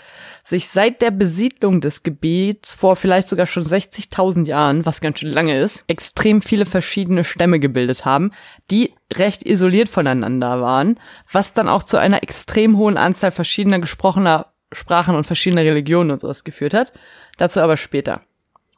sich 0.43 0.67
seit 0.67 1.01
der 1.01 1.11
Besiedlung 1.11 1.79
des 1.79 2.03
Gebiets 2.03 2.75
vor 2.75 2.97
vielleicht 2.97 3.29
sogar 3.29 3.45
schon 3.45 3.63
60.000 3.63 4.45
Jahren, 4.45 4.85
was 4.85 4.99
ganz 4.99 5.19
schön 5.19 5.31
lange 5.31 5.57
ist, 5.57 5.85
extrem 5.87 6.41
viele 6.41 6.65
verschiedene 6.65 7.23
Stämme 7.23 7.61
gebildet 7.61 8.03
haben, 8.03 8.33
die 8.69 8.93
recht 9.13 9.45
isoliert 9.45 9.87
voneinander 9.87 10.59
waren, 10.59 10.99
was 11.31 11.53
dann 11.53 11.69
auch 11.69 11.83
zu 11.83 11.95
einer 11.95 12.23
extrem 12.23 12.75
hohen 12.75 12.97
Anzahl 12.97 13.31
verschiedener 13.31 13.79
gesprochener 13.79 14.47
Sprachen 14.73 15.15
und 15.15 15.25
verschiedener 15.25 15.63
Religionen 15.63 16.11
und 16.11 16.19
sowas 16.19 16.43
geführt 16.43 16.73
hat. 16.73 16.91
Dazu 17.37 17.61
aber 17.61 17.77
später. 17.77 18.19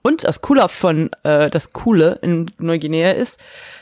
Und 0.05 0.23
das 0.23 0.41
Coole 0.41 0.69
von 0.69 1.09
äh, 1.23 1.49
das 1.49 1.73
Coole 1.73 2.19
in 2.21 2.51
Neuguinea 2.59 3.13
ist, 3.13 3.39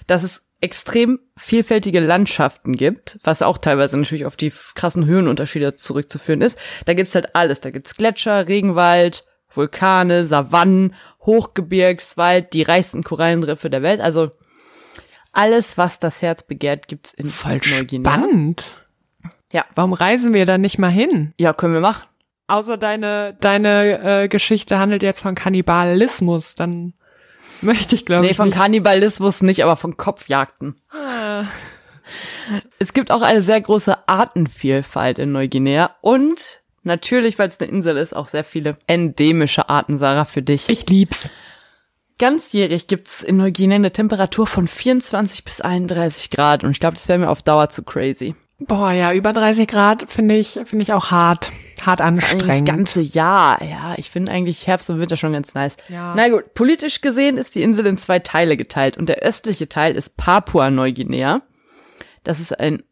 dass 0.07 0.23
es 0.23 0.47
extrem 0.61 1.19
vielfältige 1.35 1.99
Landschaften 1.99 2.77
gibt, 2.77 3.19
was 3.25 3.41
auch 3.41 3.57
teilweise 3.57 3.97
natürlich 3.97 4.25
auf 4.25 4.37
die 4.37 4.53
krassen 4.73 5.05
Höhenunterschiede 5.05 5.75
zurückzuführen 5.75 6.39
ist. 6.39 6.57
Da 6.85 6.93
gibt's 6.93 7.13
halt 7.13 7.35
alles. 7.35 7.59
Da 7.59 7.71
gibt's 7.71 7.97
Gletscher, 7.97 8.47
Regenwald, 8.47 9.25
Vulkane, 9.53 10.25
Savannen, 10.25 10.95
Hochgebirgswald, 11.25 12.53
die 12.53 12.61
reichsten 12.61 13.03
Korallenriffe 13.03 13.69
der 13.69 13.81
Welt. 13.81 13.99
Also 13.99 14.31
alles, 15.33 15.77
was 15.77 15.99
das 15.99 16.21
Herz 16.21 16.43
begehrt, 16.43 16.87
gibt's 16.87 17.13
in 17.13 17.27
Voll 17.27 17.59
Neuguinea. 17.69 18.09
spannend. 18.09 18.63
Ja. 19.51 19.65
Warum 19.75 19.91
reisen 19.91 20.33
wir 20.33 20.45
da 20.45 20.57
nicht 20.57 20.79
mal 20.79 20.87
hin? 20.87 21.33
Ja, 21.38 21.51
können 21.51 21.74
wir 21.74 21.81
machen. 21.81 22.03
Außer 22.47 22.77
deine, 22.77 23.35
deine 23.39 24.23
äh, 24.23 24.27
Geschichte 24.27 24.77
handelt 24.77 25.01
jetzt 25.01 25.21
von 25.21 25.33
Kannibalismus, 25.35 26.55
dann 26.55 26.93
möchte 27.62 27.95
ich, 27.95 28.05
glaube 28.05 28.23
Nee, 28.25 28.31
ich, 28.31 28.38
von 28.38 28.50
nicht. 28.50 28.57
Kannibalismus 28.57 29.41
nicht, 29.41 29.63
aber 29.63 29.75
von 29.77 29.95
Kopfjagden. 29.97 30.75
Ah. 30.91 31.45
Es 32.79 32.93
gibt 32.93 33.12
auch 33.12 33.21
eine 33.21 33.43
sehr 33.43 33.62
große 33.62 34.07
Artenvielfalt 34.09 35.19
in 35.19 35.31
Neuguinea 35.31 35.95
und 36.01 36.62
natürlich, 36.83 37.39
weil 37.39 37.47
es 37.47 37.59
eine 37.62 37.69
Insel 37.71 37.95
ist, 37.95 38.13
auch 38.13 38.27
sehr 38.27 38.43
viele 38.43 38.77
endemische 38.88 39.69
Arten, 39.69 39.97
Sarah, 39.97 40.25
für 40.25 40.41
dich. 40.41 40.67
Ich 40.67 40.88
lieb's. 40.89 41.31
Ganzjährig 42.19 42.88
gibt's 42.88 43.23
in 43.23 43.38
Neuguinea 43.38 43.75
eine 43.75 43.91
Temperatur 43.91 44.45
von 44.45 44.67
24 44.67 45.45
bis 45.45 45.62
31 45.62 46.29
Grad 46.29 46.63
und 46.65 46.71
ich 46.71 46.79
glaube, 46.81 46.95
das 46.95 47.07
wäre 47.07 47.19
mir 47.19 47.29
auf 47.29 47.41
Dauer 47.41 47.69
zu 47.69 47.83
crazy. 47.83 48.35
Boah, 48.67 48.91
ja, 48.91 49.13
über 49.13 49.34
30 49.34 49.67
Grad 49.67 50.10
finde 50.10 50.36
ich, 50.36 50.60
finde 50.65 50.84
ich 50.84 50.93
auch 50.93 51.12
hart. 51.12 51.51
Hart 51.82 52.01
Eigentlich 52.01 52.24
das 52.25 52.34
anstrengend. 52.34 52.67
ganze 52.67 53.01
Jahr. 53.01 53.62
Ja, 53.62 53.96
ich 53.98 54.10
finde 54.10 54.32
eigentlich 54.32 54.67
Herbst 54.67 54.89
und 54.89 55.00
Winter 55.00 55.17
schon 55.17 55.34
ganz 55.34 55.53
nice. 55.53 55.75
Ja. 55.89 56.13
Na 56.15 56.29
gut, 56.29 56.53
politisch 56.53 57.01
gesehen 57.01 57.38
ist 57.38 57.55
die 57.55 57.62
Insel 57.62 57.86
in 57.88 57.98
zwei 57.98 58.20
Teile 58.20 58.55
geteilt 58.55 58.98
und 58.98 59.10
der 59.10 59.17
östliche 59.17 59.67
Teil 59.67 59.96
ist 59.96 60.15
Papua-Neuguinea. 60.15 61.41
Das 62.24 62.39
ist 62.39 62.58
ein 62.58 62.84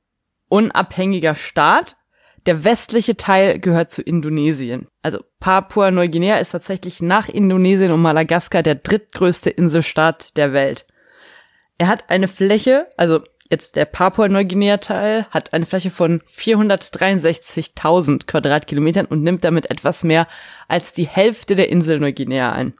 unabhängiger 0.49 1.35
Staat. 1.35 1.95
Der 2.47 2.63
westliche 2.63 3.15
Teil 3.15 3.59
gehört 3.59 3.91
zu 3.91 4.01
Indonesien. 4.01 4.87
Also 5.03 5.23
Papua-Neuguinea 5.39 6.37
ist 6.37 6.51
tatsächlich 6.51 7.01
nach 7.01 7.29
Indonesien 7.29 7.91
und 7.91 8.01
Madagaskar 8.01 8.63
der 8.63 8.75
drittgrößte 8.75 9.51
Inselstaat 9.51 10.35
der 10.37 10.51
Welt. 10.51 10.87
Er 11.77 11.87
hat 11.87 12.09
eine 12.09 12.27
Fläche, 12.27 12.87
also 12.97 13.21
jetzt 13.51 13.75
der 13.75 13.85
Papua-Neuguinea-Teil, 13.85 15.27
hat 15.29 15.53
eine 15.53 15.65
Fläche 15.65 15.91
von 15.91 16.21
463.000 16.21 18.25
Quadratkilometern 18.25 19.05
und 19.05 19.21
nimmt 19.21 19.43
damit 19.43 19.69
etwas 19.69 20.03
mehr 20.03 20.27
als 20.67 20.93
die 20.93 21.07
Hälfte 21.07 21.55
der 21.55 21.69
Insel 21.69 21.99
Neuguinea 21.99 22.53
ein. 22.53 22.73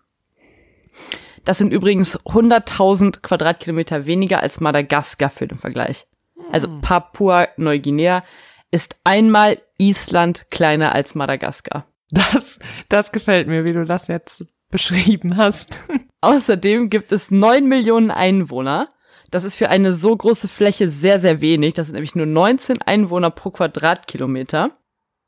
Das 1.43 1.57
sind 1.57 1.73
übrigens 1.73 2.19
100.000 2.19 3.21
Quadratkilometer 3.21 4.05
weniger 4.05 4.41
als 4.41 4.59
Madagaskar 4.59 5.29
für 5.29 5.47
den 5.47 5.57
Vergleich. 5.57 6.07
Also 6.51 6.67
Papua-Neuguinea 6.81 8.23
ist 8.71 8.97
einmal 9.03 9.59
Island 9.77 10.45
kleiner 10.49 10.93
als 10.93 11.15
Madagaskar. 11.15 11.85
Das, 12.11 12.59
das 12.89 13.11
gefällt 13.11 13.47
mir, 13.47 13.65
wie 13.65 13.73
du 13.73 13.85
das 13.85 14.07
jetzt 14.07 14.45
beschrieben 14.69 15.37
hast. 15.37 15.79
Außerdem 16.21 16.89
gibt 16.89 17.11
es 17.11 17.31
9 17.31 17.65
Millionen 17.65 18.11
Einwohner. 18.11 18.89
Das 19.31 19.45
ist 19.45 19.55
für 19.55 19.69
eine 19.69 19.93
so 19.93 20.15
große 20.15 20.47
Fläche 20.47 20.89
sehr, 20.89 21.19
sehr 21.19 21.41
wenig. 21.41 21.73
Das 21.73 21.87
sind 21.87 21.93
nämlich 21.93 22.15
nur 22.15 22.25
19 22.25 22.81
Einwohner 22.81 23.31
pro 23.31 23.49
Quadratkilometer. 23.49 24.71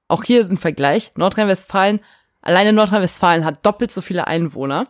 Auch 0.08 0.24
hier 0.24 0.42
ist 0.42 0.52
ein 0.52 0.58
Vergleich. 0.58 1.14
Nordrhein-Westfalen, 1.16 2.02
alleine 2.42 2.74
Nordrhein-Westfalen 2.74 3.46
hat 3.46 3.66
doppelt 3.66 3.92
so 3.92 4.02
viele 4.02 4.28
Einwohner, 4.28 4.88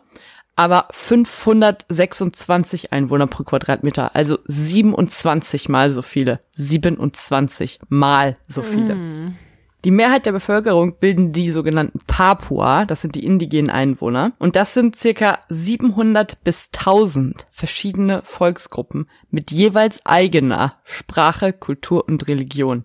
aber 0.56 0.88
526 0.90 2.92
Einwohner 2.92 3.26
pro 3.26 3.44
Quadratmeter, 3.44 4.14
also 4.14 4.38
27 4.46 5.68
mal 5.68 5.90
so 5.90 6.02
viele. 6.02 6.40
27 6.52 7.80
mal 7.88 8.36
so 8.48 8.62
viele. 8.62 8.96
Mm. 8.96 9.38
Die 9.84 9.90
Mehrheit 9.90 10.24
der 10.24 10.32
Bevölkerung 10.32 10.98
bilden 10.98 11.32
die 11.32 11.50
sogenannten 11.50 12.00
Papua, 12.06 12.86
das 12.86 13.02
sind 13.02 13.14
die 13.14 13.24
indigenen 13.26 13.68
Einwohner. 13.68 14.32
Und 14.38 14.56
das 14.56 14.72
sind 14.72 14.96
circa 14.96 15.40
700 15.50 16.42
bis 16.42 16.70
1000 16.74 17.46
verschiedene 17.50 18.22
Volksgruppen 18.24 19.10
mit 19.30 19.50
jeweils 19.50 20.04
eigener 20.06 20.80
Sprache, 20.84 21.52
Kultur 21.52 22.08
und 22.08 22.28
Religion. 22.28 22.84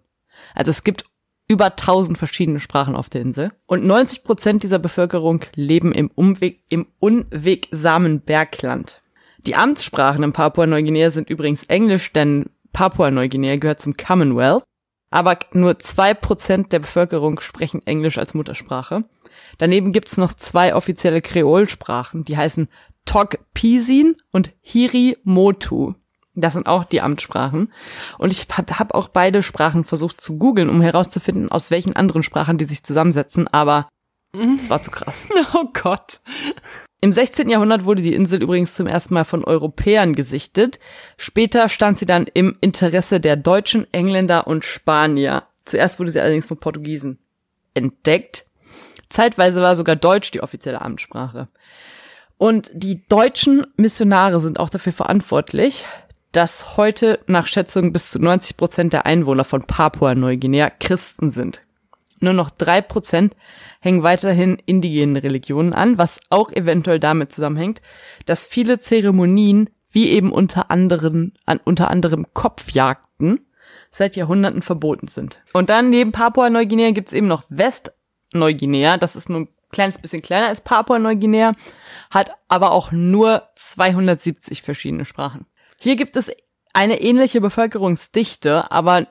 Also 0.53 0.71
es 0.71 0.83
gibt 0.83 1.05
über 1.47 1.67
1000 1.67 2.17
verschiedene 2.17 2.59
Sprachen 2.59 2.97
auf 2.97 3.09
der 3.09 3.21
Insel. 3.21 3.53
Und 3.65 3.85
90 3.85 4.25
Prozent 4.25 4.63
dieser 4.63 4.79
Bevölkerung 4.79 5.45
leben 5.55 5.93
im, 5.93 6.11
Umweg, 6.13 6.63
im 6.67 6.85
unwegsamen 6.99 8.21
Bergland. 8.21 9.01
Die 9.47 9.55
Amtssprachen 9.55 10.23
in 10.23 10.33
Papua-Neuguinea 10.33 11.11
sind 11.11 11.29
übrigens 11.29 11.63
Englisch, 11.63 12.11
denn 12.11 12.49
Papua-Neuguinea 12.73 13.55
gehört 13.55 13.79
zum 13.79 13.95
Commonwealth 13.95 14.63
aber 15.09 15.39
nur 15.51 15.79
zwei 15.79 16.13
Prozent 16.13 16.71
der 16.71 16.79
Bevölkerung 16.79 17.39
sprechen 17.39 17.85
Englisch 17.85 18.17
als 18.17 18.33
Muttersprache. 18.33 19.05
Daneben 19.57 19.91
gibt's 19.91 20.17
noch 20.17 20.33
zwei 20.33 20.75
offizielle 20.75 21.21
Kreolsprachen, 21.21 22.23
die 22.23 22.37
heißen 22.37 22.69
Tok 23.05 23.39
Pisin 23.53 24.15
und 24.31 24.53
Hiri 24.61 25.17
Motu. 25.23 25.95
Das 26.35 26.53
sind 26.53 26.67
auch 26.67 26.83
die 26.85 27.01
Amtssprachen. 27.01 27.73
Und 28.17 28.31
ich 28.31 28.47
habe 28.51 28.79
hab 28.79 28.93
auch 28.93 29.09
beide 29.09 29.43
Sprachen 29.43 29.83
versucht 29.83 30.21
zu 30.21 30.37
googeln, 30.37 30.69
um 30.69 30.81
herauszufinden, 30.81 31.51
aus 31.51 31.71
welchen 31.71 31.95
anderen 31.95 32.23
Sprachen 32.23 32.57
die 32.57 32.65
sich 32.65 32.83
zusammensetzen, 32.83 33.47
aber 33.47 33.89
es 34.61 34.69
war 34.69 34.81
zu 34.81 34.91
krass. 34.91 35.25
Oh 35.53 35.65
Gott. 35.73 36.21
Im 37.01 37.13
16. 37.13 37.49
Jahrhundert 37.49 37.85
wurde 37.85 38.01
die 38.01 38.13
Insel 38.13 38.41
übrigens 38.41 38.75
zum 38.75 38.85
ersten 38.85 39.13
Mal 39.13 39.23
von 39.23 39.45
Europäern 39.45 40.13
gesichtet. 40.13 40.79
Später 41.17 41.69
stand 41.69 41.97
sie 41.97 42.05
dann 42.05 42.27
im 42.33 42.57
Interesse 42.59 43.21
der 43.21 43.37
Deutschen, 43.37 43.87
Engländer 43.93 44.47
und 44.47 44.65
Spanier. 44.65 45.43
Zuerst 45.63 45.99
wurde 45.99 46.11
sie 46.11 46.19
allerdings 46.19 46.47
von 46.47 46.57
Portugiesen 46.57 47.19
entdeckt. 47.73 48.45
Zeitweise 49.09 49.61
war 49.61 49.77
sogar 49.77 49.95
Deutsch 49.95 50.31
die 50.31 50.43
offizielle 50.43 50.81
Amtssprache. 50.81 51.47
Und 52.37 52.69
die 52.73 53.07
deutschen 53.07 53.65
Missionare 53.77 54.41
sind 54.41 54.59
auch 54.59 54.69
dafür 54.69 54.93
verantwortlich, 54.93 55.85
dass 56.31 56.77
heute 56.77 57.19
nach 57.27 57.47
Schätzungen 57.47 57.93
bis 57.93 58.11
zu 58.11 58.19
90 58.19 58.57
Prozent 58.57 58.93
der 58.93 59.05
Einwohner 59.05 59.45
von 59.45 59.63
Papua-Neuguinea 59.63 60.69
Christen 60.69 61.31
sind. 61.31 61.61
Nur 62.19 62.33
noch 62.33 62.49
drei 62.49 62.81
Prozent 62.81 63.35
hängen 63.79 64.03
weiterhin 64.03 64.61
indigenen 64.65 65.17
Religionen 65.17 65.73
an, 65.73 65.97
was 65.97 66.19
auch 66.29 66.51
eventuell 66.51 66.99
damit 66.99 67.31
zusammenhängt, 67.31 67.81
dass 68.25 68.45
viele 68.45 68.79
Zeremonien, 68.79 69.69
wie 69.91 70.09
eben 70.09 70.31
unter 70.31 70.69
anderem, 70.69 71.33
an, 71.45 71.59
unter 71.63 71.89
anderem 71.89 72.27
Kopfjagden, 72.33 73.45
seit 73.91 74.15
Jahrhunderten 74.15 74.61
verboten 74.61 75.07
sind. 75.07 75.41
Und 75.53 75.69
dann 75.69 75.89
neben 75.89 76.11
Papua-Neuguinea 76.11 76.91
gibt's 76.91 77.13
eben 77.13 77.27
noch 77.27 77.43
West-Neuguinea, 77.49 78.97
das 78.97 79.15
ist 79.15 79.29
nur 79.29 79.41
ein 79.41 79.49
kleines 79.71 79.97
bisschen 79.97 80.21
kleiner 80.21 80.47
als 80.47 80.61
Papua-Neuguinea, 80.61 81.53
hat 82.11 82.35
aber 82.47 82.71
auch 82.71 82.91
nur 82.91 83.43
270 83.55 84.61
verschiedene 84.61 85.05
Sprachen. 85.05 85.45
Hier 85.79 85.95
gibt 85.95 86.15
es 86.17 86.31
eine 86.73 87.01
ähnliche 87.01 87.41
Bevölkerungsdichte, 87.41 88.71
aber 88.71 89.07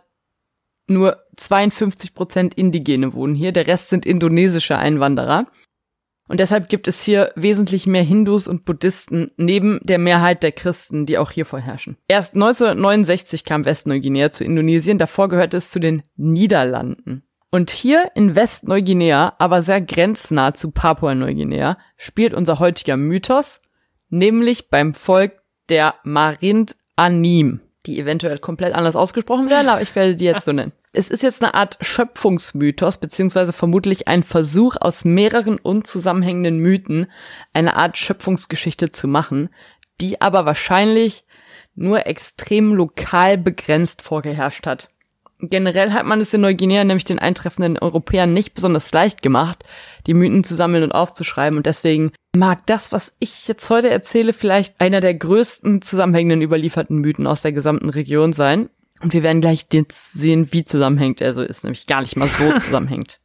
nur 0.91 1.25
52 1.37 2.15
Prozent 2.15 2.55
Indigene 2.55 3.15
wohnen 3.15 3.35
hier, 3.35 3.53
der 3.53 3.67
Rest 3.67 3.89
sind 3.91 4.07
indonesische 4.07 4.79
Einwanderer. 4.79 5.47
Und 6.29 6.41
deshalb 6.41 6.69
gibt 6.69 6.89
es 6.89 7.03
hier 7.03 7.33
wesentlich 7.37 7.87
mehr 7.87 8.03
Hindus 8.03 8.49
und 8.49 8.67
Buddhisten 8.67 9.31
neben 9.39 9.81
der 9.83 9.99
Mehrheit 9.99 10.43
der 10.43 10.53
Christen, 10.53 11.07
die 11.07 11.17
auch 11.17 11.31
hier 11.31 11.47
vorherrschen. 11.47 11.97
Erst 12.07 12.35
1969 12.35 13.45
kam 13.45 13.65
Westneuguinea 13.65 14.31
zu 14.31 14.45
Indonesien, 14.45 14.99
davor 14.99 15.31
gehörte 15.31 15.57
es 15.57 15.71
zu 15.71 15.81
den 15.81 16.03
Niederlanden. 16.17 17.23
Und 17.51 17.71
hier 17.71 18.11
in 18.15 18.35
Westneuguinea, 18.35 19.37
aber 19.39 19.63
sehr 19.63 19.81
grenznah 19.81 20.53
zu 20.53 20.71
Papua-Neuguinea, 20.71 21.79
spielt 21.97 22.35
unser 22.35 22.59
heutiger 22.59 22.99
Mythos, 22.99 23.63
nämlich 24.11 24.69
beim 24.69 24.93
Volk 24.93 25.33
der 25.71 25.95
Marind 26.03 26.77
Anim, 26.95 27.61
die 27.87 27.99
eventuell 27.99 28.39
komplett 28.39 28.75
anders 28.75 28.97
ausgesprochen 28.97 29.49
werden, 29.49 29.69
aber 29.69 29.81
ich 29.81 29.95
werde 29.95 30.15
die 30.15 30.27
jetzt 30.27 30.45
so 30.45 30.53
nennen 30.53 30.73
es 30.99 31.11
ist 31.11 31.23
jetzt 31.23 31.45
eine 31.45 31.55
Art 31.55 31.79
Schöpfungsmythos, 31.81 32.99
beziehungsweise 32.99 33.53
vermutlich 33.53 34.09
ein 34.09 34.25
Versuch 34.25 34.75
aus 34.81 35.05
mehreren 35.05 35.57
unzusammenhängenden 35.57 36.57
Mythen 36.57 37.07
eine 37.53 37.77
Art 37.77 37.97
Schöpfungsgeschichte 37.97 38.91
zu 38.91 39.07
machen, 39.07 39.49
die 40.01 40.21
aber 40.21 40.45
wahrscheinlich 40.45 41.25
nur 41.77 42.07
extrem 42.09 42.75
lokal 42.75 43.39
begrenzt 43.39 44.03
vorgeherrscht 44.03 44.67
hat. 44.67 44.91
Generell 45.41 45.93
hat 45.93 46.05
man 46.05 46.21
es 46.21 46.35
in 46.35 46.41
Neuguinea 46.41 46.83
nämlich 46.83 47.05
den 47.05 47.21
eintreffenden 47.21 47.79
Europäern 47.79 48.33
nicht 48.33 48.55
besonders 48.55 48.91
leicht 48.91 49.23
gemacht, 49.23 49.63
die 50.09 50.15
Mythen 50.15 50.43
zu 50.43 50.57
sammeln 50.57 50.83
und 50.83 50.91
aufzuschreiben 50.91 51.57
und 51.57 51.67
deswegen 51.67 52.11
mag 52.35 52.67
das, 52.67 52.91
was 52.91 53.15
ich 53.21 53.47
jetzt 53.47 53.71
heute 53.71 53.89
erzähle, 53.89 54.33
vielleicht 54.33 54.81
einer 54.81 54.99
der 54.99 55.15
größten 55.15 55.81
zusammenhängenden 55.81 56.43
überlieferten 56.43 56.99
Mythen 56.99 57.29
aus 57.29 57.43
der 57.43 57.53
gesamten 57.53 57.89
Region 57.89 58.33
sein. 58.33 58.69
Und 59.01 59.13
wir 59.13 59.23
werden 59.23 59.41
gleich 59.41 59.67
jetzt 59.73 60.13
sehen, 60.13 60.53
wie 60.53 60.65
zusammenhängt 60.65 61.21
er 61.21 61.33
so 61.35 61.43
ist, 61.43 61.65
nämlich 61.65 61.87
gar 61.87 62.01
nicht 62.01 62.17
mal 62.17 62.29
so 62.29 62.53
zusammenhängt. 62.61 63.21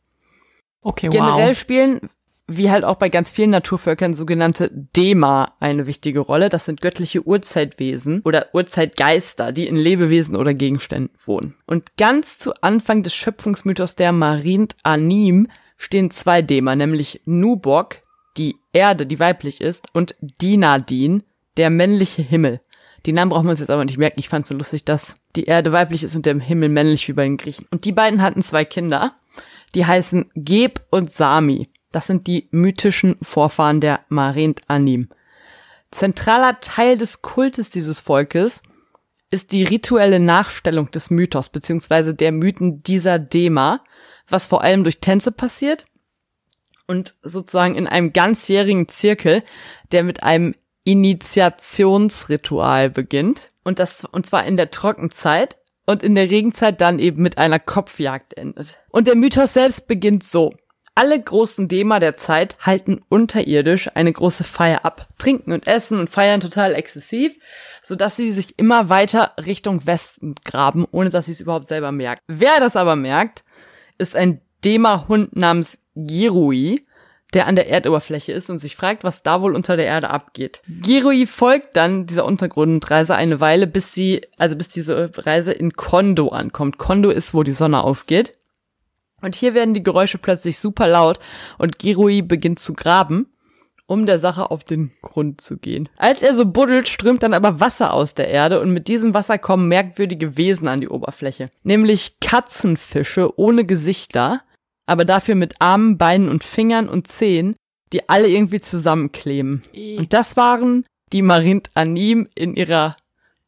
Okay, 0.81 1.07
wow. 1.07 1.13
Generell 1.13 1.55
spielen, 1.55 2.09
wie 2.47 2.69
halt 2.69 2.83
auch 2.83 2.95
bei 2.95 3.09
ganz 3.09 3.29
vielen 3.29 3.51
Naturvölkern, 3.51 4.13
sogenannte 4.13 4.69
Dema 4.71 5.53
eine 5.59 5.87
wichtige 5.87 6.19
Rolle. 6.19 6.49
Das 6.49 6.65
sind 6.65 6.81
göttliche 6.81 7.25
Urzeitwesen 7.25 8.21
oder 8.23 8.53
Urzeitgeister, 8.53 9.51
die 9.51 9.67
in 9.67 9.75
Lebewesen 9.77 10.35
oder 10.35 10.53
Gegenständen 10.53 11.17
wohnen. 11.25 11.55
Und 11.65 11.95
ganz 11.97 12.39
zu 12.39 12.53
Anfang 12.61 13.03
des 13.03 13.15
Schöpfungsmythos 13.15 13.95
der 13.95 14.11
Marint 14.11 14.75
Anim 14.83 15.47
stehen 15.77 16.11
zwei 16.11 16.41
Dema, 16.41 16.75
nämlich 16.75 17.21
Nubok, 17.25 17.97
die 18.37 18.57
Erde, 18.73 19.05
die 19.05 19.19
weiblich 19.19 19.61
ist, 19.61 19.87
und 19.93 20.15
Dinadin, 20.21 21.23
der 21.57 21.69
männliche 21.69 22.21
Himmel. 22.21 22.61
Die 23.05 23.13
Namen 23.13 23.29
brauchen 23.29 23.45
wir 23.45 23.51
uns 23.51 23.59
jetzt 23.59 23.69
aber 23.69 23.85
nicht 23.85 23.97
merken. 23.97 24.19
Ich 24.19 24.29
fand 24.29 24.45
so 24.45 24.53
lustig, 24.53 24.85
dass 24.85 25.15
die 25.35 25.45
Erde 25.45 25.71
weiblich 25.71 26.03
ist 26.03 26.15
und 26.15 26.25
der 26.25 26.39
Himmel 26.39 26.69
männlich 26.69 27.07
wie 27.07 27.13
bei 27.13 27.23
den 27.23 27.37
Griechen. 27.37 27.67
Und 27.71 27.85
die 27.85 27.91
beiden 27.91 28.21
hatten 28.21 28.41
zwei 28.41 28.65
Kinder. 28.65 29.15
Die 29.75 29.85
heißen 29.85 30.29
Geb 30.35 30.81
und 30.91 31.11
Sami. 31.11 31.69
Das 31.91 32.07
sind 32.07 32.27
die 32.27 32.47
mythischen 32.51 33.17
Vorfahren 33.21 33.79
der 33.79 34.01
Marint 34.09 34.61
Anim. 34.67 35.09
Zentraler 35.91 36.59
Teil 36.59 36.97
des 36.97 37.21
Kultes 37.21 37.69
dieses 37.69 38.01
Volkes 38.01 38.63
ist 39.29 39.51
die 39.51 39.63
rituelle 39.63 40.19
Nachstellung 40.19 40.91
des 40.91 41.09
Mythos 41.09 41.49
beziehungsweise 41.49 42.13
der 42.13 42.31
Mythen 42.31 42.83
dieser 42.83 43.19
Dema, 43.19 43.83
was 44.27 44.47
vor 44.47 44.63
allem 44.63 44.83
durch 44.83 44.99
Tänze 44.99 45.31
passiert 45.31 45.85
und 46.87 47.15
sozusagen 47.23 47.75
in 47.75 47.87
einem 47.87 48.13
ganzjährigen 48.13 48.87
Zirkel, 48.89 49.43
der 49.91 50.03
mit 50.03 50.23
einem 50.23 50.55
Initiationsritual 50.83 52.89
beginnt. 52.89 53.51
Und 53.63 53.79
das, 53.79 54.05
und 54.05 54.25
zwar 54.25 54.45
in 54.45 54.57
der 54.57 54.71
Trockenzeit 54.71 55.57
und 55.85 56.03
in 56.03 56.15
der 56.15 56.29
Regenzeit 56.29 56.81
dann 56.81 56.99
eben 56.99 57.21
mit 57.21 57.37
einer 57.37 57.59
Kopfjagd 57.59 58.37
endet. 58.37 58.79
Und 58.89 59.07
der 59.07 59.15
Mythos 59.15 59.53
selbst 59.53 59.87
beginnt 59.87 60.23
so. 60.23 60.53
Alle 60.95 61.19
großen 61.19 61.67
Dema 61.67 61.99
der 61.99 62.17
Zeit 62.17 62.55
halten 62.59 63.01
unterirdisch 63.09 63.89
eine 63.95 64.13
große 64.13 64.43
Feier 64.43 64.85
ab, 64.85 65.07
trinken 65.17 65.51
und 65.51 65.67
essen 65.67 65.99
und 65.99 66.09
feiern 66.09 66.39
total 66.39 66.75
exzessiv, 66.75 67.35
sodass 67.81 68.15
sie 68.15 68.31
sich 68.31 68.59
immer 68.59 68.89
weiter 68.89 69.31
Richtung 69.43 69.87
Westen 69.87 70.35
graben, 70.45 70.85
ohne 70.91 71.09
dass 71.09 71.25
sie 71.25 71.31
es 71.31 71.41
überhaupt 71.41 71.67
selber 71.67 71.91
merken. 71.91 72.21
Wer 72.27 72.59
das 72.59 72.75
aber 72.75 72.95
merkt, 72.95 73.43
ist 73.97 74.15
ein 74.15 74.41
Dema-Hund 74.63 75.35
namens 75.35 75.79
Girui, 75.95 76.85
der 77.33 77.47
an 77.47 77.55
der 77.55 77.69
Erdoberfläche 77.69 78.31
ist 78.31 78.49
und 78.49 78.59
sich 78.59 78.75
fragt, 78.75 79.03
was 79.03 79.23
da 79.23 79.41
wohl 79.41 79.55
unter 79.55 79.75
der 79.75 79.85
Erde 79.85 80.09
abgeht. 80.09 80.61
Girui 80.67 81.25
folgt 81.25 81.75
dann 81.75 82.05
dieser 82.05 82.25
Untergrundreise 82.25 83.15
eine 83.15 83.39
Weile, 83.39 83.67
bis 83.67 83.93
sie, 83.93 84.21
also 84.37 84.55
bis 84.55 84.69
diese 84.69 85.11
Reise 85.15 85.51
in 85.51 85.73
Kondo 85.73 86.29
ankommt. 86.29 86.77
Kondo 86.77 87.09
ist, 87.09 87.33
wo 87.33 87.43
die 87.43 87.51
Sonne 87.51 87.83
aufgeht. 87.83 88.37
Und 89.21 89.35
hier 89.35 89.53
werden 89.53 89.73
die 89.73 89.83
Geräusche 89.83 90.17
plötzlich 90.17 90.59
super 90.59 90.87
laut 90.87 91.17
und 91.57 91.79
Girui 91.79 92.21
beginnt 92.21 92.59
zu 92.59 92.73
graben, 92.73 93.27
um 93.85 94.05
der 94.05 94.19
Sache 94.19 94.51
auf 94.51 94.65
den 94.65 94.91
Grund 95.01 95.39
zu 95.39 95.57
gehen. 95.57 95.87
Als 95.97 96.21
er 96.21 96.35
so 96.35 96.45
buddelt, 96.45 96.89
strömt 96.89 97.23
dann 97.23 97.33
aber 97.33 97.61
Wasser 97.61 97.93
aus 97.93 98.15
der 98.15 98.27
Erde 98.27 98.59
und 98.59 98.71
mit 98.71 98.89
diesem 98.89 99.13
Wasser 99.13 99.37
kommen 99.37 99.69
merkwürdige 99.69 100.35
Wesen 100.35 100.67
an 100.67 100.81
die 100.81 100.89
Oberfläche. 100.89 101.49
Nämlich 101.63 102.19
Katzenfische 102.19 103.39
ohne 103.39 103.63
Gesichter, 103.63 104.41
aber 104.85 105.05
dafür 105.05 105.35
mit 105.35 105.55
Armen, 105.59 105.97
Beinen 105.97 106.29
und 106.29 106.43
Fingern 106.43 106.89
und 106.89 107.07
Zehen, 107.07 107.55
die 107.91 108.09
alle 108.09 108.27
irgendwie 108.27 108.61
zusammenkleben. 108.61 109.63
Und 109.97 110.13
das 110.13 110.35
waren 110.35 110.85
die 111.11 111.21
Marint 111.21 111.69
Anim 111.75 112.27
in 112.35 112.55
ihrer 112.55 112.97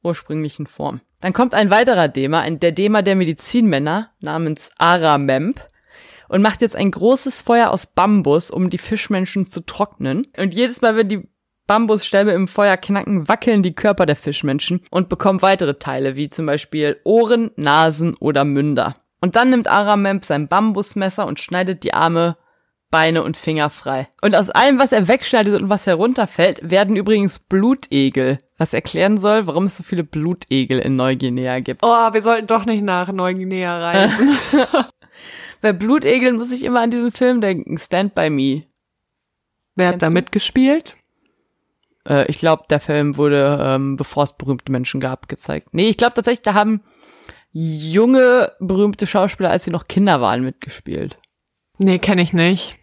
ursprünglichen 0.03 0.67
Form. 0.67 1.01
Dann 1.19 1.33
kommt 1.33 1.55
ein 1.55 1.71
weiterer 1.71 2.07
Dema, 2.07 2.41
ein, 2.41 2.59
der 2.59 2.71
Dema 2.71 3.01
der 3.01 3.15
Medizinmänner 3.15 4.11
namens 4.19 4.69
Aramemp 4.77 5.59
und 6.27 6.41
macht 6.41 6.61
jetzt 6.61 6.75
ein 6.75 6.91
großes 6.91 7.41
Feuer 7.41 7.71
aus 7.71 7.87
Bambus, 7.87 8.51
um 8.51 8.69
die 8.69 8.77
Fischmenschen 8.77 9.47
zu 9.47 9.61
trocknen. 9.61 10.27
Und 10.37 10.53
jedes 10.53 10.81
Mal, 10.81 10.95
wenn 10.95 11.09
die 11.09 11.27
Bambusstämme 11.67 12.33
im 12.33 12.47
Feuer 12.47 12.77
knacken, 12.77 13.27
wackeln 13.27 13.63
die 13.63 13.73
Körper 13.73 14.05
der 14.05 14.15
Fischmenschen 14.15 14.81
und 14.91 15.09
bekommen 15.09 15.41
weitere 15.41 15.79
Teile, 15.79 16.15
wie 16.15 16.29
zum 16.29 16.45
Beispiel 16.45 16.99
Ohren, 17.03 17.49
Nasen 17.55 18.13
oder 18.15 18.45
Münder. 18.45 18.97
Und 19.25 19.35
dann 19.35 19.49
nimmt 19.49 19.67
Aramemp 19.67 20.23
sein 20.23 20.47
Bambusmesser 20.47 21.25
und 21.25 21.39
schneidet 21.39 21.81
die 21.81 21.95
Arme, 21.95 22.37
Beine 22.91 23.23
und 23.23 23.37
Finger 23.37 23.71
frei. 23.71 24.07
Und 24.21 24.35
aus 24.35 24.51
allem, 24.51 24.77
was 24.77 24.91
er 24.91 25.07
wegschneidet 25.07 25.59
und 25.59 25.67
was 25.67 25.87
herunterfällt, 25.87 26.59
werden 26.69 26.95
übrigens 26.95 27.39
Blutegel. 27.39 28.37
Was 28.59 28.75
erklären 28.75 29.17
soll, 29.17 29.47
warum 29.47 29.63
es 29.63 29.77
so 29.77 29.81
viele 29.81 30.03
Blutegel 30.03 30.77
in 30.77 30.95
Neuguinea 30.95 31.59
gibt. 31.61 31.81
Oh, 31.83 32.13
wir 32.13 32.21
sollten 32.21 32.45
doch 32.45 32.67
nicht 32.67 32.83
nach 32.83 33.11
Neuguinea 33.11 33.79
reisen. 33.79 34.37
Bei 35.61 35.73
Blutegeln 35.73 36.35
muss 36.35 36.51
ich 36.51 36.63
immer 36.63 36.81
an 36.81 36.91
diesen 36.91 37.11
Film 37.11 37.41
denken, 37.41 37.79
Stand 37.79 38.13
By 38.13 38.29
Me. 38.29 38.65
Wer 39.73 39.87
hat 39.87 40.03
da 40.03 40.09
du? 40.09 40.13
mitgespielt? 40.13 40.95
Äh, 42.07 42.27
ich 42.27 42.37
glaube, 42.37 42.65
der 42.69 42.79
Film 42.79 43.17
wurde, 43.17 43.57
ähm, 43.59 43.95
bevor 43.95 44.25
es 44.25 44.33
berühmte 44.33 44.71
Menschen 44.71 44.99
gab, 44.99 45.27
gezeigt. 45.27 45.69
Nee, 45.71 45.89
ich 45.89 45.97
glaube 45.97 46.13
tatsächlich, 46.13 46.43
da 46.43 46.53
haben 46.53 46.83
junge, 47.57 48.51
berühmte 48.59 49.07
Schauspieler, 49.07 49.49
als 49.49 49.63
sie 49.63 49.71
noch 49.71 49.87
Kinder 49.87 50.19
waren, 50.19 50.43
mitgespielt. 50.43 51.17
Nee, 51.77 51.99
kenne 51.99 52.21
ich 52.21 52.33
nicht. 52.33 52.75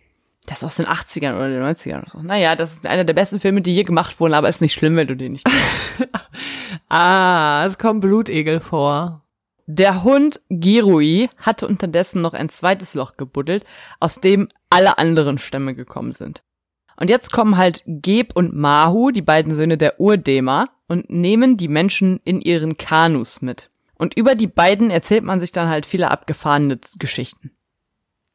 Das 0.46 0.58
ist 0.58 0.64
aus 0.64 0.76
den 0.76 0.86
80ern 0.86 1.36
oder 1.36 1.50
den 1.50 1.62
90ern 1.62 1.98
oder 1.98 2.10
so. 2.10 2.22
Naja, 2.22 2.56
das 2.56 2.72
ist 2.72 2.86
einer 2.86 3.04
der 3.04 3.12
besten 3.12 3.38
Filme, 3.38 3.60
die 3.60 3.74
je 3.74 3.82
gemacht 3.82 4.18
wurden, 4.18 4.32
aber 4.32 4.48
ist 4.48 4.62
nicht 4.62 4.72
schlimm, 4.72 4.96
wenn 4.96 5.06
du 5.06 5.16
den 5.16 5.32
nicht 5.32 5.44
kennst. 5.46 6.24
Ah, 6.88 7.64
es 7.66 7.78
kommen 7.78 8.00
Blutegel 8.00 8.60
vor. 8.60 9.24
Der 9.66 10.02
Hund 10.02 10.40
Girui 10.48 11.28
hatte 11.38 11.66
unterdessen 11.66 12.20
noch 12.20 12.34
ein 12.34 12.48
zweites 12.48 12.94
Loch 12.94 13.16
gebuddelt, 13.16 13.64
aus 14.00 14.20
dem 14.20 14.48
alle 14.68 14.98
anderen 14.98 15.38
Stämme 15.38 15.74
gekommen 15.74 16.12
sind. 16.12 16.42
Und 16.96 17.08
jetzt 17.08 17.32
kommen 17.32 17.56
halt 17.56 17.82
Geb 17.86 18.34
und 18.34 18.54
Mahu, 18.54 19.10
die 19.10 19.22
beiden 19.22 19.54
Söhne 19.54 19.78
der 19.78 20.00
Urdema, 20.00 20.68
und 20.88 21.08
nehmen 21.08 21.56
die 21.56 21.68
Menschen 21.68 22.20
in 22.24 22.40
ihren 22.40 22.76
Kanus 22.76 23.40
mit. 23.40 23.70
Und 24.02 24.16
über 24.16 24.34
die 24.34 24.48
beiden 24.48 24.90
erzählt 24.90 25.22
man 25.22 25.38
sich 25.38 25.52
dann 25.52 25.68
halt 25.68 25.86
viele 25.86 26.10
abgefahrene 26.10 26.80
Geschichten. 26.98 27.52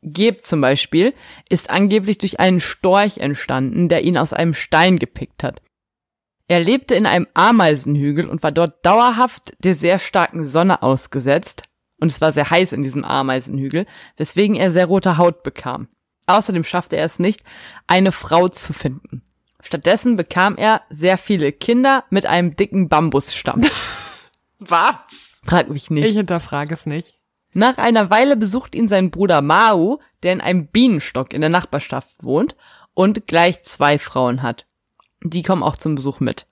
Geb 0.01 0.45
zum 0.45 0.61
Beispiel 0.61 1.13
ist 1.49 1.69
angeblich 1.69 2.17
durch 2.17 2.39
einen 2.39 2.61
Storch 2.61 3.17
entstanden, 3.17 3.89
der 3.89 4.05
ihn 4.05 4.17
aus 4.17 4.31
einem 4.31 4.53
Stein 4.53 4.97
gepickt 4.97 5.43
hat. 5.43 5.61
Er 6.47 6.61
lebte 6.61 6.95
in 6.95 7.05
einem 7.05 7.27
Ameisenhügel 7.33 8.29
und 8.29 8.43
war 8.43 8.53
dort 8.53 8.85
dauerhaft 8.85 9.55
der 9.59 9.75
sehr 9.75 9.99
starken 9.99 10.45
Sonne 10.45 10.83
ausgesetzt. 10.83 11.63
Und 11.99 12.13
es 12.13 12.21
war 12.21 12.31
sehr 12.31 12.49
heiß 12.49 12.71
in 12.71 12.83
diesem 12.83 13.03
Ameisenhügel, 13.03 13.87
weswegen 14.15 14.55
er 14.55 14.71
sehr 14.71 14.85
rote 14.85 15.17
Haut 15.17 15.43
bekam. 15.43 15.89
Außerdem 16.27 16.63
schaffte 16.63 16.95
er 16.95 17.03
es 17.03 17.19
nicht, 17.19 17.43
eine 17.87 18.13
Frau 18.13 18.47
zu 18.47 18.71
finden. 18.71 19.21
Stattdessen 19.61 20.15
bekam 20.15 20.55
er 20.55 20.83
sehr 20.89 21.17
viele 21.17 21.51
Kinder 21.51 22.05
mit 22.09 22.25
einem 22.25 22.55
dicken 22.55 22.87
Bambusstamm. 22.87 23.63
Was? 24.59 25.26
Frag 25.43 25.69
mich 25.69 25.89
nicht. 25.89 26.07
Ich 26.07 26.15
hinterfrage 26.15 26.73
es 26.73 26.85
nicht. 26.85 27.15
Nach 27.53 27.77
einer 27.77 28.09
Weile 28.09 28.37
besucht 28.37 28.75
ihn 28.75 28.87
sein 28.87 29.09
Bruder 29.09 29.41
Mau, 29.41 29.99
der 30.23 30.33
in 30.33 30.41
einem 30.41 30.67
Bienenstock 30.67 31.33
in 31.33 31.41
der 31.41 31.49
Nachbarschaft 31.49 32.11
wohnt 32.21 32.55
und 32.93 33.27
gleich 33.27 33.63
zwei 33.63 33.97
Frauen 33.97 34.43
hat. 34.43 34.65
Die 35.23 35.43
kommen 35.43 35.63
auch 35.63 35.77
zum 35.77 35.95
Besuch 35.95 36.19
mit. 36.19 36.45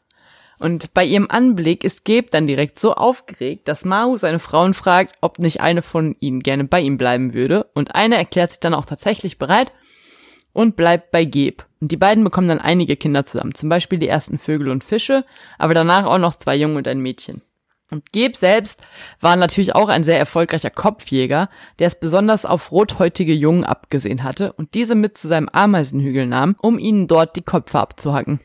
Und 0.58 0.94
bei 0.94 1.04
ihrem 1.04 1.30
Anblick 1.30 1.84
ist 1.84 2.06
Geb 2.06 2.32
dann 2.32 2.48
direkt 2.48 2.80
so 2.80 2.94
aufgeregt, 2.94 3.68
dass 3.68 3.86
Mau 3.86 4.16
seine 4.16 4.40
Frauen 4.40 4.74
fragt, 4.74 5.18
ob 5.22 5.38
nicht 5.38 5.60
eine 5.60 5.82
von 5.82 6.16
ihnen 6.22 6.42
gerne 6.42 6.64
bei 6.64 6.80
ihm 6.80 6.98
bleiben 6.98 7.34
würde. 7.34 7.66
Und 7.74 7.94
eine 7.94 8.16
erklärt 8.16 8.52
sich 8.52 8.60
dann 8.62 8.74
auch 8.74 8.86
tatsächlich 8.86 9.38
bereit 9.38 9.72
und 10.54 10.78
bleibt 10.78 11.12
bei 11.12 11.26
Geb. 11.26 11.66
Und 11.82 11.92
die 11.92 11.98
beiden 11.98 12.24
bekommen 12.24 12.48
dann 12.48 12.60
einige 12.60 12.96
Kinder 12.96 13.26
zusammen, 13.26 13.54
zum 13.54 13.68
Beispiel 13.68 14.00
die 14.00 14.08
ersten 14.08 14.40
Vögel 14.40 14.70
und 14.70 14.84
Fische, 14.84 15.26
aber 15.60 15.74
danach 15.74 16.06
auch 16.06 16.18
noch 16.18 16.36
zwei 16.36 16.56
Junge 16.56 16.78
und 16.78 16.88
ein 16.88 17.00
Mädchen. 17.00 17.42
Und 17.92 18.12
Geb 18.12 18.36
selbst 18.36 18.82
war 19.22 19.36
natürlich 19.36 19.76
auch 19.76 19.90
ein 19.90 20.04
sehr 20.04 20.18
erfolgreicher 20.18 20.72
Kopfjäger, 20.72 21.50
der 21.78 21.88
es 21.88 22.00
besonders 22.00 22.46
auf 22.46 22.72
rothäutige 22.72 23.34
Jungen 23.34 23.64
abgesehen 23.64 24.24
hatte 24.24 24.54
und 24.54 24.74
diese 24.74 24.96
mit 24.96 25.18
zu 25.18 25.28
seinem 25.28 25.50
Ameisenhügel 25.50 26.26
nahm, 26.26 26.56
um 26.60 26.80
ihnen 26.80 27.08
dort 27.08 27.36
die 27.36 27.44
Köpfe 27.44 27.80
abzuhacken. 27.80 28.40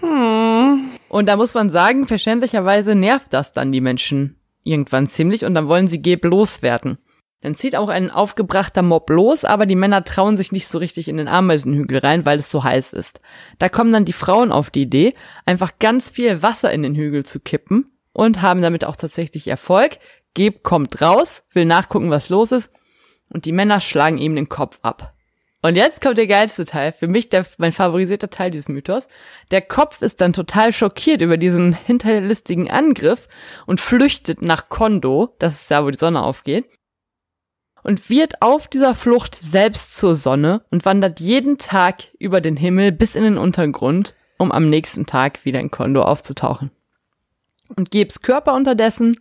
Hm. 0.00 0.90
Und 1.08 1.28
da 1.28 1.36
muss 1.36 1.54
man 1.54 1.70
sagen, 1.70 2.06
verständlicherweise 2.06 2.96
nervt 2.96 3.32
das 3.32 3.52
dann 3.52 3.70
die 3.70 3.80
Menschen 3.80 4.40
irgendwann 4.64 5.06
ziemlich 5.06 5.44
und 5.44 5.54
dann 5.54 5.68
wollen 5.68 5.86
sie 5.86 6.02
Geb 6.02 6.24
loswerden. 6.24 6.98
Dann 7.40 7.54
zieht 7.54 7.76
auch 7.76 7.88
ein 7.88 8.10
aufgebrachter 8.10 8.82
Mob 8.82 9.10
los, 9.10 9.44
aber 9.44 9.66
die 9.66 9.76
Männer 9.76 10.02
trauen 10.02 10.36
sich 10.36 10.50
nicht 10.50 10.66
so 10.66 10.78
richtig 10.78 11.08
in 11.08 11.18
den 11.18 11.28
Ameisenhügel 11.28 11.98
rein, 11.98 12.24
weil 12.24 12.38
es 12.38 12.50
so 12.50 12.64
heiß 12.64 12.94
ist. 12.94 13.20
Da 13.58 13.68
kommen 13.68 13.92
dann 13.92 14.06
die 14.06 14.14
Frauen 14.14 14.50
auf 14.50 14.70
die 14.70 14.82
Idee, 14.82 15.14
einfach 15.44 15.78
ganz 15.78 16.10
viel 16.10 16.42
Wasser 16.42 16.72
in 16.72 16.82
den 16.82 16.96
Hügel 16.96 17.24
zu 17.24 17.38
kippen 17.38 17.93
und 18.14 18.40
haben 18.40 18.62
damit 18.62 18.86
auch 18.86 18.96
tatsächlich 18.96 19.46
Erfolg. 19.48 19.98
Geb 20.32 20.62
kommt 20.62 21.02
raus, 21.02 21.42
will 21.52 21.66
nachgucken, 21.66 22.10
was 22.10 22.30
los 22.30 22.50
ist 22.50 22.72
und 23.28 23.44
die 23.44 23.52
Männer 23.52 23.80
schlagen 23.80 24.16
ihm 24.16 24.34
den 24.34 24.48
Kopf 24.48 24.78
ab. 24.82 25.12
Und 25.60 25.76
jetzt 25.76 26.02
kommt 26.02 26.18
der 26.18 26.26
geilste 26.26 26.66
Teil, 26.66 26.92
für 26.92 27.08
mich 27.08 27.30
der, 27.30 27.46
mein 27.56 27.72
favorisierter 27.72 28.28
Teil 28.28 28.50
dieses 28.50 28.68
Mythos. 28.68 29.08
Der 29.50 29.62
Kopf 29.62 30.02
ist 30.02 30.20
dann 30.20 30.34
total 30.34 30.74
schockiert 30.74 31.22
über 31.22 31.38
diesen 31.38 31.72
hinterlistigen 31.72 32.70
Angriff 32.70 33.28
und 33.66 33.80
flüchtet 33.80 34.42
nach 34.42 34.68
Kondo, 34.68 35.34
das 35.38 35.62
ist 35.62 35.70
da, 35.70 35.84
wo 35.84 35.90
die 35.90 35.98
Sonne 35.98 36.22
aufgeht, 36.22 36.66
und 37.82 38.10
wird 38.10 38.42
auf 38.42 38.68
dieser 38.68 38.94
Flucht 38.94 39.40
selbst 39.42 39.96
zur 39.96 40.14
Sonne 40.16 40.64
und 40.70 40.84
wandert 40.84 41.20
jeden 41.20 41.56
Tag 41.56 42.08
über 42.18 42.42
den 42.42 42.56
Himmel 42.56 42.92
bis 42.92 43.14
in 43.14 43.24
den 43.24 43.38
Untergrund, 43.38 44.14
um 44.36 44.52
am 44.52 44.68
nächsten 44.68 45.06
Tag 45.06 45.46
wieder 45.46 45.60
in 45.60 45.70
Kondo 45.70 46.02
aufzutauchen. 46.02 46.72
Und 47.76 47.90
Gebs 47.90 48.20
Körper 48.22 48.54
unterdessen 48.54 49.16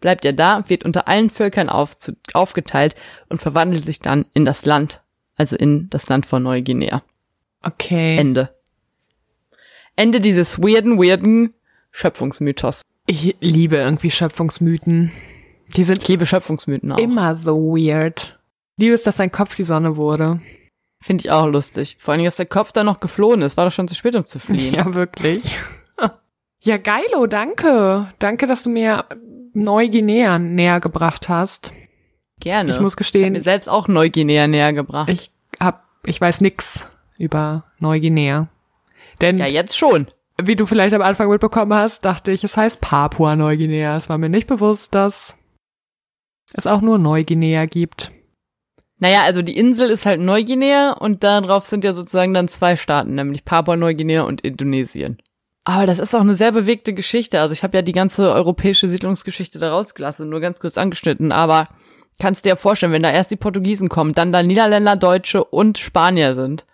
bleibt 0.00 0.24
er 0.24 0.32
da, 0.32 0.64
wird 0.68 0.84
unter 0.84 1.08
allen 1.08 1.30
Völkern 1.30 1.68
aufzu- 1.68 2.16
aufgeteilt 2.34 2.94
und 3.28 3.40
verwandelt 3.42 3.84
sich 3.84 3.98
dann 4.00 4.26
in 4.32 4.44
das 4.44 4.64
Land, 4.64 5.02
also 5.36 5.56
in 5.56 5.88
das 5.90 6.08
Land 6.08 6.26
von 6.26 6.42
Neuguinea. 6.42 7.02
Okay. 7.62 8.16
Ende. 8.16 8.54
Ende 9.96 10.20
dieses 10.20 10.60
weirden, 10.60 10.98
weirden 10.98 11.52
Schöpfungsmythos. 11.90 12.82
Ich 13.06 13.36
liebe 13.40 13.76
irgendwie 13.76 14.10
Schöpfungsmythen. 14.10 15.10
Die 15.76 15.84
sind 15.84 16.02
Ich 16.02 16.08
liebe 16.08 16.26
Schöpfungsmythen 16.26 16.92
auch. 16.92 16.98
immer 16.98 17.36
so 17.36 17.56
weird. 17.76 18.38
Liebe 18.76 18.94
es, 18.94 19.02
dass 19.02 19.16
sein 19.16 19.30
Kopf 19.32 19.54
die 19.56 19.64
Sonne 19.64 19.96
wurde. 19.96 20.40
Finde 21.02 21.22
ich 21.22 21.30
auch 21.30 21.46
lustig. 21.46 21.96
Vor 21.98 22.12
allem, 22.14 22.24
dass 22.24 22.36
der 22.36 22.46
Kopf 22.46 22.72
da 22.72 22.84
noch 22.84 23.00
geflohen 23.00 23.42
ist. 23.42 23.56
War 23.56 23.64
doch 23.66 23.72
schon 23.72 23.88
zu 23.88 23.94
spät, 23.94 24.14
um 24.14 24.26
zu 24.26 24.38
fliehen. 24.38 24.74
Ja, 24.76 24.94
wirklich. 24.94 25.54
Ja, 26.62 26.76
geilo, 26.76 27.26
danke. 27.26 28.12
Danke, 28.18 28.46
dass 28.46 28.62
du 28.64 28.70
mir 28.70 29.04
Neuguinea 29.52 30.38
näher 30.38 30.80
gebracht 30.80 31.28
hast. 31.28 31.72
Gerne. 32.40 32.70
Ich 32.70 32.80
muss 32.80 32.94
Ich 32.94 32.98
gestehen, 32.98 33.32
mir 33.32 33.40
selbst 33.40 33.68
auch 33.68 33.88
Neuguinea 33.88 34.46
näher 34.46 34.72
gebracht. 34.72 35.08
ich 35.08 35.30
hab, 35.58 35.84
ich 36.04 36.20
weiß 36.20 36.40
nix 36.40 36.86
über 37.18 37.64
Neuguinea. 37.78 38.48
Denn, 39.20 39.38
ja, 39.38 39.46
jetzt 39.46 39.76
schon. 39.76 40.06
wie 40.42 40.56
du 40.56 40.64
vielleicht 40.64 40.94
am 40.94 41.02
Anfang 41.02 41.28
mitbekommen 41.28 41.74
hast, 41.74 42.04
dachte 42.04 42.32
ich, 42.32 42.44
es 42.44 42.56
heißt 42.56 42.80
Papua-Neuguinea. 42.80 43.96
Es 43.96 44.08
war 44.08 44.16
mir 44.16 44.30
nicht 44.30 44.46
bewusst, 44.46 44.94
dass 44.94 45.36
es 46.54 46.66
auch 46.66 46.80
nur 46.80 46.98
Neuguinea 46.98 47.66
gibt. 47.66 48.10
Naja, 48.98 49.22
also 49.22 49.42
die 49.42 49.56
Insel 49.56 49.90
ist 49.90 50.06
halt 50.06 50.20
Neuguinea 50.20 50.92
und 50.92 51.22
darauf 51.24 51.66
sind 51.66 51.84
ja 51.84 51.92
sozusagen 51.92 52.34
dann 52.34 52.48
zwei 52.48 52.76
Staaten, 52.76 53.14
nämlich 53.14 53.44
Papua-Neuguinea 53.44 54.22
und 54.22 54.40
Indonesien. 54.42 55.18
Aber 55.70 55.86
das 55.86 56.00
ist 56.00 56.16
auch 56.16 56.20
eine 56.20 56.34
sehr 56.34 56.50
bewegte 56.50 56.92
Geschichte. 56.92 57.40
Also 57.40 57.52
ich 57.52 57.62
habe 57.62 57.76
ja 57.76 57.82
die 57.82 57.92
ganze 57.92 58.32
europäische 58.32 58.88
Siedlungsgeschichte 58.88 59.60
da 59.60 59.70
rausgelassen, 59.70 60.28
nur 60.28 60.40
ganz 60.40 60.58
kurz 60.58 60.76
angeschnitten. 60.76 61.30
Aber 61.30 61.68
kannst 62.18 62.44
dir 62.44 62.48
ja 62.50 62.56
vorstellen, 62.56 62.90
wenn 62.90 63.04
da 63.04 63.12
erst 63.12 63.30
die 63.30 63.36
Portugiesen 63.36 63.88
kommen, 63.88 64.12
dann 64.12 64.32
da 64.32 64.42
Niederländer, 64.42 64.96
Deutsche 64.96 65.44
und 65.44 65.78
Spanier 65.78 66.34
sind, 66.34 66.66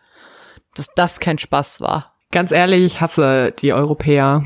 dass 0.76 0.88
das 0.94 1.20
kein 1.20 1.36
Spaß 1.36 1.82
war. 1.82 2.14
Ganz 2.30 2.52
ehrlich, 2.52 2.84
ich 2.86 3.02
hasse 3.02 3.52
die 3.58 3.74
Europäer. 3.74 4.44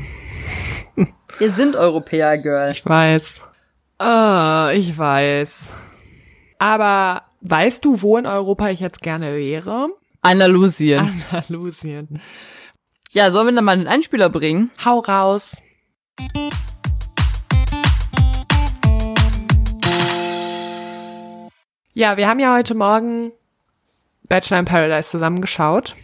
Wir 1.37 1.51
sind 1.53 1.77
Europäer, 1.77 2.37
Girl. 2.37 2.71
Ich 2.73 2.85
weiß. 2.85 3.39
Ah, 3.99 4.71
ich 4.73 4.97
weiß. 4.97 5.69
Aber 6.59 7.21
weißt 7.39 7.85
du, 7.85 8.01
wo 8.01 8.17
in 8.17 8.25
Europa 8.25 8.67
ich 8.67 8.81
jetzt 8.81 9.01
gerne 9.01 9.33
wäre? 9.33 9.87
Andalusien. 10.21 11.09
Andalusien. 11.31 12.19
Ja, 13.13 13.29
sollen 13.31 13.47
wir 13.47 13.53
dann 13.53 13.65
mal 13.65 13.73
einen 13.73 13.87
Einspieler 13.87 14.29
bringen? 14.29 14.71
Hau 14.83 14.99
raus. 14.99 15.61
Ja, 21.93 22.15
wir 22.15 22.27
haben 22.27 22.39
ja 22.39 22.55
heute 22.55 22.73
Morgen 22.73 23.33
Bachelor 24.23 24.59
in 24.59 24.65
Paradise 24.65 25.09
zusammengeschaut. 25.09 25.95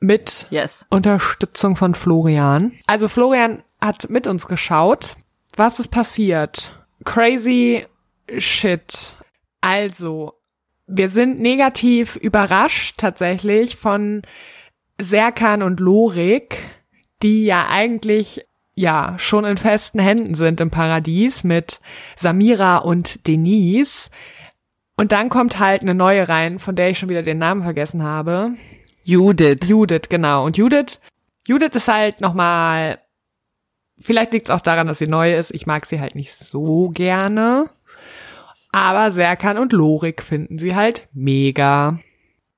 Mit 0.00 0.48
Yes. 0.50 0.86
Unterstützung 0.90 1.76
von 1.76 1.94
Florian. 1.94 2.72
Also 2.86 3.06
Florian 3.06 3.62
hat 3.80 4.10
mit 4.10 4.26
uns 4.26 4.48
geschaut 4.48 5.16
was 5.56 5.78
ist 5.78 5.88
passiert? 5.88 6.72
Crazy 7.04 7.84
shit. 8.38 9.14
Also, 9.60 10.34
wir 10.86 11.08
sind 11.08 11.40
negativ 11.40 12.16
überrascht 12.16 12.96
tatsächlich 12.98 13.76
von 13.76 14.22
Serkan 15.00 15.62
und 15.62 15.80
Lorik, 15.80 16.62
die 17.22 17.44
ja 17.44 17.66
eigentlich 17.68 18.44
ja 18.74 19.14
schon 19.18 19.44
in 19.44 19.56
festen 19.56 19.98
Händen 19.98 20.34
sind 20.34 20.60
im 20.60 20.70
Paradies 20.70 21.44
mit 21.44 21.80
Samira 22.16 22.78
und 22.78 23.26
Denise. 23.26 24.10
Und 24.96 25.12
dann 25.12 25.28
kommt 25.28 25.58
halt 25.58 25.82
eine 25.82 25.94
neue 25.94 26.28
rein, 26.28 26.58
von 26.58 26.76
der 26.76 26.90
ich 26.90 26.98
schon 26.98 27.08
wieder 27.08 27.22
den 27.22 27.38
Namen 27.38 27.62
vergessen 27.62 28.02
habe. 28.02 28.52
Judith. 29.02 29.66
Judith, 29.66 30.08
genau. 30.08 30.44
Und 30.44 30.56
Judith, 30.56 31.00
Judith 31.46 31.74
ist 31.74 31.88
halt 31.88 32.20
nochmal, 32.20 32.98
vielleicht 33.98 34.32
liegt 34.32 34.48
es 34.48 34.54
auch 34.54 34.60
daran, 34.60 34.86
dass 34.86 34.98
sie 34.98 35.06
neu 35.06 35.34
ist. 35.34 35.52
Ich 35.52 35.66
mag 35.66 35.86
sie 35.86 36.00
halt 36.00 36.14
nicht 36.14 36.32
so 36.32 36.88
gerne. 36.88 37.70
Aber 38.72 39.10
Serkan 39.10 39.58
und 39.58 39.72
Lorik 39.72 40.22
finden 40.22 40.58
sie 40.58 40.76
halt 40.76 41.08
mega. 41.12 41.98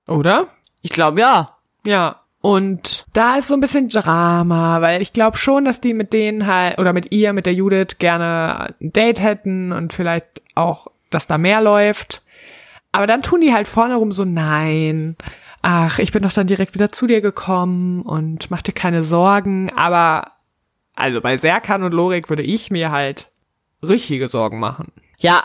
Oder? 0.06 0.48
Ich 0.82 0.92
glaube 0.92 1.20
ja. 1.20 1.56
Ja. 1.86 2.21
Und 2.42 3.06
da 3.12 3.36
ist 3.36 3.46
so 3.46 3.54
ein 3.54 3.60
bisschen 3.60 3.88
Drama, 3.88 4.80
weil 4.80 5.00
ich 5.00 5.12
glaube 5.12 5.36
schon, 5.36 5.64
dass 5.64 5.80
die 5.80 5.94
mit 5.94 6.12
denen 6.12 6.48
halt, 6.48 6.78
oder 6.80 6.92
mit 6.92 7.12
ihr, 7.12 7.32
mit 7.32 7.46
der 7.46 7.54
Judith, 7.54 7.98
gerne 7.98 8.74
ein 8.80 8.92
Date 8.92 9.20
hätten 9.20 9.70
und 9.70 9.92
vielleicht 9.92 10.42
auch, 10.56 10.88
dass 11.10 11.28
da 11.28 11.38
mehr 11.38 11.60
läuft. 11.60 12.22
Aber 12.90 13.06
dann 13.06 13.22
tun 13.22 13.42
die 13.42 13.54
halt 13.54 13.68
vorne 13.68 13.94
rum 13.94 14.10
so, 14.10 14.24
nein, 14.24 15.16
ach, 15.62 16.00
ich 16.00 16.10
bin 16.10 16.24
doch 16.24 16.32
dann 16.32 16.48
direkt 16.48 16.74
wieder 16.74 16.90
zu 16.90 17.06
dir 17.06 17.20
gekommen 17.20 18.02
und 18.02 18.50
mach 18.50 18.62
dir 18.62 18.72
keine 18.72 19.04
Sorgen. 19.04 19.70
Aber, 19.76 20.32
also 20.96 21.20
bei 21.20 21.38
Serkan 21.38 21.84
und 21.84 21.92
Lorik 21.92 22.28
würde 22.28 22.42
ich 22.42 22.72
mir 22.72 22.90
halt 22.90 23.30
richtige 23.84 24.28
Sorgen 24.28 24.58
machen. 24.58 24.90
Ja, 25.16 25.44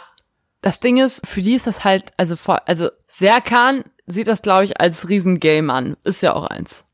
das 0.62 0.79
Ding 0.79 0.97
ist, 0.97 1.25
für 1.27 1.43
die 1.43 1.53
ist 1.53 1.67
das 1.67 1.83
halt, 1.83 2.05
also 2.17 2.36
vor, 2.36 2.67
also 2.67 2.89
Serkan 3.07 3.83
sieht 4.07 4.27
das, 4.27 4.41
glaube 4.41 4.65
ich, 4.65 4.81
als 4.81 5.07
Riesengame 5.10 5.71
an. 5.71 5.95
Ist 6.03 6.23
ja 6.23 6.33
auch 6.33 6.45
eins. 6.45 6.87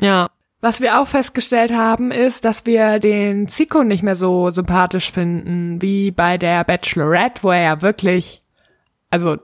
Ja. 0.00 0.30
Was 0.60 0.80
wir 0.80 1.00
auch 1.00 1.06
festgestellt 1.06 1.72
haben, 1.72 2.10
ist, 2.10 2.44
dass 2.44 2.66
wir 2.66 2.98
den 2.98 3.46
Zico 3.46 3.84
nicht 3.84 4.02
mehr 4.02 4.16
so 4.16 4.50
sympathisch 4.50 5.12
finden, 5.12 5.80
wie 5.82 6.10
bei 6.10 6.38
der 6.38 6.64
Bachelorette, 6.64 7.42
wo 7.42 7.50
er 7.50 7.62
ja 7.62 7.82
wirklich, 7.82 8.42
also, 9.10 9.36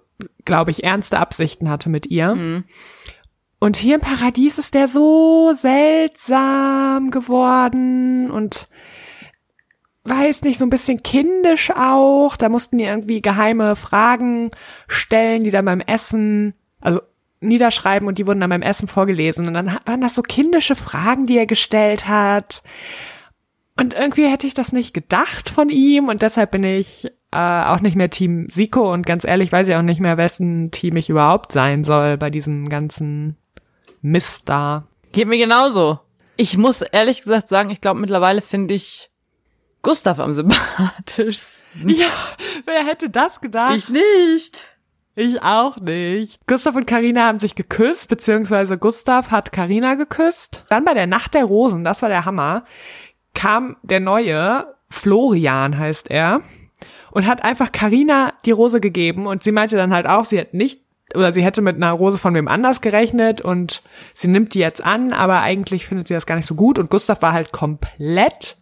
glaube 0.44 0.70
ich, 0.70 0.84
ernste 0.84 1.18
Absichten 1.18 1.68
hatte 1.68 1.90
mit 1.90 2.06
ihr. 2.06 2.34
Mhm. 2.34 2.64
Und 3.60 3.76
hier 3.76 3.96
im 3.96 4.00
Paradies 4.00 4.58
ist 4.58 4.74
der 4.74 4.88
so 4.88 5.52
seltsam 5.52 7.12
geworden 7.12 8.30
und 8.30 8.66
weiß 10.04 10.42
nicht, 10.42 10.58
so 10.58 10.66
ein 10.66 10.70
bisschen 10.70 11.02
kindisch 11.02 11.70
auch. 11.70 12.36
Da 12.36 12.48
mussten 12.48 12.78
die 12.78 12.84
irgendwie 12.84 13.22
geheime 13.22 13.76
Fragen 13.76 14.50
stellen, 14.88 15.44
die 15.44 15.50
dann 15.50 15.64
beim 15.64 15.80
Essen, 15.80 16.54
niederschreiben 17.42 18.09
und 18.09 18.18
die 18.18 18.26
wurden 18.26 18.40
dann 18.40 18.50
beim 18.50 18.62
Essen 18.62 18.88
vorgelesen. 18.88 19.46
Und 19.46 19.55
dann 19.55 19.78
waren 19.85 20.00
das 20.00 20.14
so 20.14 20.22
kindische 20.22 20.74
Fragen, 20.74 21.26
die 21.26 21.38
er 21.38 21.46
gestellt 21.46 22.09
hat. 22.09 22.62
Und 23.76 23.94
irgendwie 23.94 24.28
hätte 24.28 24.46
ich 24.46 24.55
das 24.55 24.72
nicht 24.72 24.92
gedacht 24.94 25.48
von 25.48 25.68
ihm 25.68 26.09
und 26.09 26.22
deshalb 26.22 26.50
bin 26.50 26.62
ich 26.62 27.11
äh, 27.33 27.64
auch 27.64 27.81
nicht 27.81 27.96
mehr 27.96 28.11
Team 28.11 28.46
Siko 28.50 28.92
und 28.92 29.07
ganz 29.07 29.24
ehrlich 29.24 29.50
weiß 29.50 29.68
ich 29.68 29.74
auch 29.74 29.83
nicht 29.83 30.00
mehr, 30.00 30.18
wessen 30.18 30.70
Team 30.70 30.96
ich 30.96 31.09
überhaupt 31.09 31.52
sein 31.52 31.83
soll 31.83 32.18
bei 32.18 32.28
diesem 32.28 32.68
ganzen 32.68 33.37
Mist 34.02 34.48
da. 34.48 34.87
Geht 35.12 35.28
mir 35.28 35.38
genauso. 35.38 36.00
Ich 36.37 36.59
muss 36.59 36.83
ehrlich 36.83 37.22
gesagt 37.22 37.48
sagen, 37.48 37.70
ich 37.70 37.81
glaube 37.81 38.00
mittlerweile 38.00 38.42
finde 38.42 38.74
ich 38.74 39.11
Gustav 39.81 40.18
am 40.18 40.35
sympathischsten. 40.35 41.88
Ja, 41.88 42.07
wer 42.66 42.85
hätte 42.85 43.09
das 43.09 43.40
gedacht? 43.40 43.76
Ich 43.76 43.88
nicht. 43.88 44.68
Ich 45.14 45.42
auch 45.42 45.77
nicht. 45.79 46.46
Gustav 46.46 46.75
und 46.75 46.87
Karina 46.87 47.27
haben 47.27 47.38
sich 47.38 47.55
geküsst, 47.55 48.09
beziehungsweise 48.09 48.79
Gustav 48.79 49.31
hat 49.31 49.53
Karina 49.53 49.94
geküsst. 49.94 50.64
Dann 50.70 50.85
bei 50.85 50.94
der 50.94 51.07
Nacht 51.07 51.35
der 51.35 51.44
Rosen, 51.44 51.85
das 51.85 52.01
war 52.01 52.09
der 52.09 52.25
Hammer, 52.25 52.64
kam 53.35 53.77
der 53.83 54.01
neue, 54.01 54.75
Florian 54.88 55.79
heißt 55.79 56.11
er, 56.11 56.40
und 57.11 57.27
hat 57.27 57.44
einfach 57.44 57.72
Karina 57.72 58.33
die 58.46 58.53
Rose 58.53 58.81
gegeben 58.81 59.27
und 59.27 59.42
sie 59.42 59.53
meinte 59.53 59.77
dann 59.77 59.92
halt 59.92 60.07
auch, 60.07 60.25
sie 60.25 60.40
hat 60.40 60.55
nicht 60.55 60.81
oder 61.14 61.31
sie 61.31 61.44
hätte 61.44 61.61
mit 61.61 61.77
einer 61.77 61.92
Rose 61.92 62.16
von 62.16 62.35
wem 62.35 62.48
anders 62.48 62.81
gerechnet 62.81 63.42
und 63.42 63.83
sie 64.14 64.29
nimmt 64.29 64.55
die 64.55 64.61
jetzt 64.61 64.83
an, 64.83 65.12
aber 65.12 65.42
eigentlich 65.42 65.87
findet 65.87 66.09
sie 66.09 66.14
das 66.14 66.25
gar 66.25 66.37
nicht 66.37 66.46
so 66.46 66.55
gut 66.55 66.79
und 66.79 66.88
Gustav 66.88 67.20
war 67.20 67.35
halt 67.35 67.53
komplett 67.53 68.57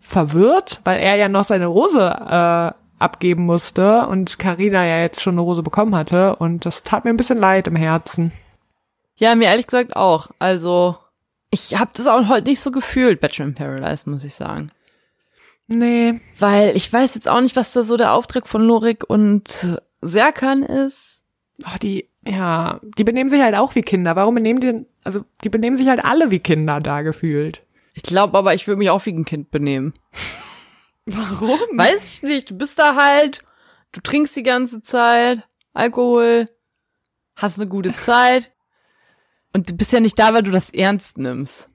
verwirrt, 0.00 0.82
weil 0.84 1.00
er 1.00 1.16
ja 1.16 1.30
noch 1.30 1.44
seine 1.44 1.66
Rose 1.66 1.98
äh, 1.98 2.85
abgeben 2.98 3.44
musste 3.44 4.06
und 4.06 4.38
Karina 4.38 4.84
ja 4.86 5.00
jetzt 5.00 5.20
schon 5.22 5.34
eine 5.34 5.42
Rose 5.42 5.62
bekommen 5.62 5.94
hatte 5.94 6.36
und 6.36 6.64
das 6.64 6.82
tat 6.82 7.04
mir 7.04 7.10
ein 7.10 7.16
bisschen 7.16 7.38
leid 7.38 7.66
im 7.66 7.76
Herzen. 7.76 8.32
Ja, 9.16 9.34
mir 9.34 9.46
ehrlich 9.46 9.66
gesagt 9.66 9.96
auch. 9.96 10.28
Also, 10.38 10.96
ich 11.50 11.78
habe 11.78 11.90
das 11.94 12.06
auch 12.06 12.28
heute 12.28 12.48
nicht 12.48 12.60
so 12.60 12.70
gefühlt, 12.70 13.20
Bachelor 13.20 13.46
in 13.48 13.54
Paradise, 13.54 14.08
muss 14.08 14.24
ich 14.24 14.34
sagen. 14.34 14.70
Nee. 15.68 16.20
Weil 16.38 16.76
ich 16.76 16.92
weiß 16.92 17.14
jetzt 17.14 17.28
auch 17.28 17.40
nicht, 17.40 17.56
was 17.56 17.72
da 17.72 17.82
so 17.82 17.96
der 17.96 18.12
Auftrag 18.12 18.46
von 18.46 18.62
Lorik 18.62 19.04
und 19.08 19.78
Serkan 20.00 20.62
ist. 20.62 21.22
Oh, 21.64 21.76
die, 21.82 22.08
ja, 22.24 22.80
die 22.98 23.04
benehmen 23.04 23.30
sich 23.30 23.40
halt 23.40 23.54
auch 23.56 23.74
wie 23.74 23.82
Kinder. 23.82 24.14
Warum 24.16 24.34
benehmen 24.34 24.60
die, 24.60 24.66
denn- 24.68 24.86
also 25.04 25.24
die 25.42 25.48
benehmen 25.48 25.76
sich 25.76 25.88
halt 25.88 26.04
alle 26.04 26.30
wie 26.30 26.38
Kinder 26.40 26.78
da 26.80 27.02
gefühlt. 27.02 27.62
Ich 27.94 28.02
glaube 28.02 28.36
aber, 28.36 28.52
ich 28.54 28.66
würde 28.66 28.78
mich 28.78 28.90
auch 28.90 29.04
wie 29.06 29.12
ein 29.12 29.24
Kind 29.24 29.50
benehmen. 29.50 29.94
Warum? 31.06 31.60
Weiß 31.74 32.08
ich 32.08 32.22
nicht. 32.22 32.50
Du 32.50 32.58
bist 32.58 32.78
da 32.78 32.96
halt, 32.96 33.42
du 33.92 34.00
trinkst 34.00 34.34
die 34.36 34.42
ganze 34.42 34.82
Zeit 34.82 35.46
Alkohol, 35.72 36.48
hast 37.36 37.58
eine 37.58 37.68
gute 37.68 37.94
Zeit 37.96 38.50
und 39.52 39.68
du 39.70 39.74
bist 39.74 39.92
ja 39.92 40.00
nicht 40.00 40.18
da, 40.18 40.34
weil 40.34 40.42
du 40.42 40.50
das 40.50 40.70
ernst 40.70 41.18
nimmst. 41.18 41.68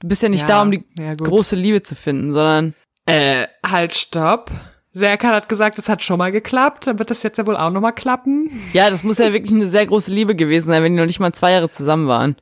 Du 0.00 0.08
bist 0.08 0.22
ja 0.22 0.28
nicht 0.28 0.48
da, 0.48 0.62
um 0.62 0.70
die 0.70 0.84
ja, 0.98 1.14
große 1.14 1.56
Liebe 1.56 1.82
zu 1.82 1.94
finden, 1.94 2.32
sondern 2.32 2.74
Äh, 3.06 3.46
halt, 3.66 3.94
stopp. 3.94 4.50
Serkan 4.92 5.32
hat 5.32 5.48
gesagt, 5.48 5.78
es 5.78 5.88
hat 5.88 6.02
schon 6.02 6.18
mal 6.18 6.30
geklappt, 6.30 6.86
dann 6.86 6.98
wird 6.98 7.10
das 7.10 7.22
jetzt 7.24 7.36
ja 7.36 7.46
wohl 7.46 7.56
auch 7.56 7.70
noch 7.70 7.80
mal 7.80 7.92
klappen. 7.92 8.50
ja, 8.72 8.90
das 8.90 9.02
muss 9.02 9.18
ja 9.18 9.32
wirklich 9.32 9.52
eine 9.52 9.66
sehr 9.66 9.86
große 9.86 10.12
Liebe 10.12 10.36
gewesen 10.36 10.68
sein, 10.68 10.82
wenn 10.82 10.92
die 10.92 11.00
noch 11.00 11.06
nicht 11.06 11.20
mal 11.20 11.32
zwei 11.32 11.50
Jahre 11.52 11.68
zusammen 11.68 12.06
waren. 12.06 12.36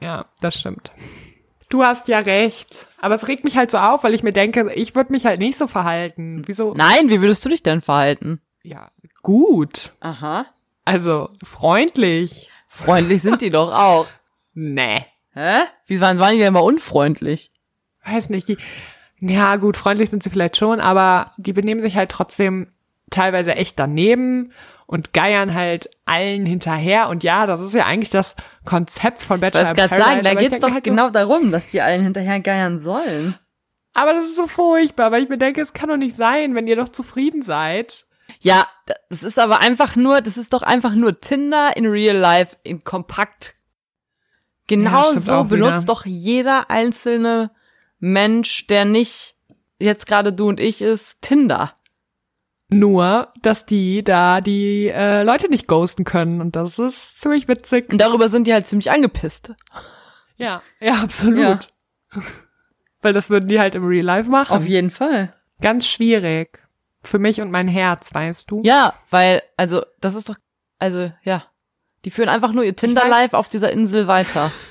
Ja, 0.00 0.26
das 0.40 0.58
stimmt. 0.58 0.90
Du 1.72 1.82
hast 1.82 2.08
ja 2.08 2.18
recht. 2.18 2.86
Aber 3.00 3.14
es 3.14 3.28
regt 3.28 3.44
mich 3.44 3.56
halt 3.56 3.70
so 3.70 3.78
auf, 3.78 4.04
weil 4.04 4.12
ich 4.12 4.22
mir 4.22 4.34
denke, 4.34 4.70
ich 4.74 4.94
würde 4.94 5.10
mich 5.10 5.24
halt 5.24 5.40
nicht 5.40 5.56
so 5.56 5.66
verhalten. 5.66 6.42
Wieso? 6.44 6.74
Nein, 6.74 7.08
wie 7.08 7.22
würdest 7.22 7.42
du 7.46 7.48
dich 7.48 7.62
denn 7.62 7.80
verhalten? 7.80 8.42
Ja, 8.62 8.90
gut. 9.22 9.92
Aha. 10.00 10.44
Also, 10.84 11.30
freundlich. 11.42 12.50
Freundlich 12.68 13.22
sind 13.22 13.40
die 13.40 13.48
doch 13.48 13.72
auch. 13.72 14.06
Nee. 14.54 15.06
Hä? 15.32 15.60
Wie 15.86 15.98
waren, 15.98 16.18
waren 16.18 16.32
die 16.32 16.40
denn 16.40 16.48
immer 16.48 16.62
unfreundlich? 16.62 17.50
Weiß 18.04 18.28
nicht, 18.28 18.48
die, 18.48 18.58
ja 19.18 19.56
gut, 19.56 19.78
freundlich 19.78 20.10
sind 20.10 20.22
sie 20.22 20.28
vielleicht 20.28 20.58
schon, 20.58 20.78
aber 20.78 21.32
die 21.38 21.54
benehmen 21.54 21.80
sich 21.80 21.96
halt 21.96 22.10
trotzdem 22.10 22.70
teilweise 23.12 23.54
echt 23.54 23.78
daneben 23.78 24.52
und 24.86 25.12
geiern 25.12 25.54
halt 25.54 25.88
allen 26.04 26.44
hinterher. 26.44 27.08
Und 27.08 27.22
ja, 27.22 27.46
das 27.46 27.60
ist 27.60 27.74
ja 27.74 27.86
eigentlich 27.86 28.10
das 28.10 28.34
Konzept 28.64 29.22
von 29.22 29.40
Bachelor 29.40 29.70
in 29.70 29.76
Paradise. 29.76 30.02
sagen, 30.02 30.24
da 30.24 30.34
geht's 30.34 30.60
doch 30.60 30.70
halt 30.70 30.84
so, 30.84 30.90
genau 30.90 31.10
darum, 31.10 31.50
dass 31.50 31.68
die 31.68 31.80
allen 31.80 32.02
hinterher 32.02 32.40
geiern 32.40 32.78
sollen. 32.78 33.36
aber 33.94 34.14
das 34.14 34.26
ist 34.26 34.36
so 34.36 34.46
furchtbar, 34.46 35.12
weil 35.12 35.22
ich 35.22 35.28
mir 35.28 35.38
denke, 35.38 35.60
es 35.60 35.72
kann 35.72 35.88
doch 35.88 35.96
nicht 35.96 36.16
sein, 36.16 36.54
wenn 36.54 36.66
ihr 36.66 36.76
doch 36.76 36.88
zufrieden 36.88 37.42
seid. 37.42 38.06
Ja, 38.40 38.66
das 39.08 39.22
ist 39.22 39.38
aber 39.38 39.60
einfach 39.60 39.96
nur, 39.96 40.20
das 40.20 40.36
ist 40.36 40.52
doch 40.52 40.62
einfach 40.62 40.94
nur 40.94 41.20
Tinder 41.20 41.76
in 41.76 41.86
real 41.86 42.16
life 42.16 42.56
in 42.62 42.82
kompakt. 42.84 43.54
Ja, 44.68 44.76
Genau 44.76 45.10
stimmt 45.10 45.24
so 45.24 45.44
benutzt 45.44 45.82
wieder. 45.82 45.86
doch 45.86 46.06
jeder 46.06 46.70
einzelne 46.70 47.50
Mensch, 47.98 48.66
der 48.68 48.84
nicht 48.84 49.36
jetzt 49.78 50.06
gerade 50.06 50.32
du 50.32 50.48
und 50.48 50.60
ich 50.60 50.80
ist, 50.80 51.20
Tinder. 51.20 51.74
Nur, 52.72 53.32
dass 53.42 53.66
die 53.66 54.02
da 54.02 54.40
die 54.40 54.88
äh, 54.88 55.22
Leute 55.22 55.48
nicht 55.48 55.68
ghosten 55.68 56.04
können 56.04 56.40
und 56.40 56.56
das 56.56 56.78
ist 56.78 57.20
ziemlich 57.20 57.48
witzig. 57.48 57.90
Und 57.90 58.00
darüber 58.00 58.28
sind 58.28 58.46
die 58.46 58.52
halt 58.52 58.66
ziemlich 58.66 58.90
angepisst. 58.90 59.52
Ja, 60.36 60.62
ja, 60.80 60.94
absolut. 60.94 61.68
Weil 63.02 63.12
das 63.12 63.30
würden 63.30 63.48
die 63.48 63.60
halt 63.60 63.74
im 63.74 63.84
Real 63.84 64.04
Life 64.04 64.30
machen. 64.30 64.56
Auf 64.56 64.66
jeden 64.66 64.90
Fall. 64.90 65.34
Ganz 65.60 65.86
schwierig. 65.86 66.60
Für 67.02 67.18
mich 67.18 67.40
und 67.40 67.50
mein 67.50 67.68
Herz, 67.68 68.14
weißt 68.14 68.50
du? 68.50 68.60
Ja, 68.62 68.94
weil, 69.10 69.42
also, 69.56 69.84
das 70.00 70.14
ist 70.14 70.28
doch, 70.28 70.36
also, 70.78 71.10
ja. 71.24 71.44
Die 72.04 72.12
führen 72.12 72.28
einfach 72.28 72.52
nur 72.52 72.62
ihr 72.62 72.76
Tinder-Life 72.76 73.36
auf 73.36 73.48
dieser 73.48 73.72
Insel 73.72 74.06
weiter. 74.06 74.52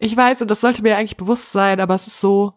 Ich 0.00 0.16
weiß, 0.16 0.42
und 0.42 0.50
das 0.50 0.60
sollte 0.60 0.82
mir 0.82 0.96
eigentlich 0.96 1.16
bewusst 1.16 1.52
sein, 1.52 1.78
aber 1.78 1.94
es 1.94 2.08
ist 2.08 2.18
so, 2.18 2.54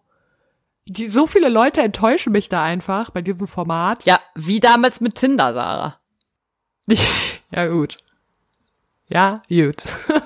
die, 0.88 1.08
so 1.08 1.28
viele 1.28 1.50
Leute 1.50 1.82
enttäuschen 1.82 2.32
mich 2.32 2.50
da 2.50 2.63
einfach 2.63 3.10
bei 3.10 3.21
diesem 3.21 3.47
Format. 3.47 4.06
Ja, 4.06 4.19
wie 4.36 4.60
damals 4.60 5.02
mit 5.02 5.15
Tinder, 5.15 5.54
Sarah. 5.54 6.00
ja, 7.52 7.67
gut. 7.67 7.97
Ja, 9.10 9.41
gut. 9.50 9.84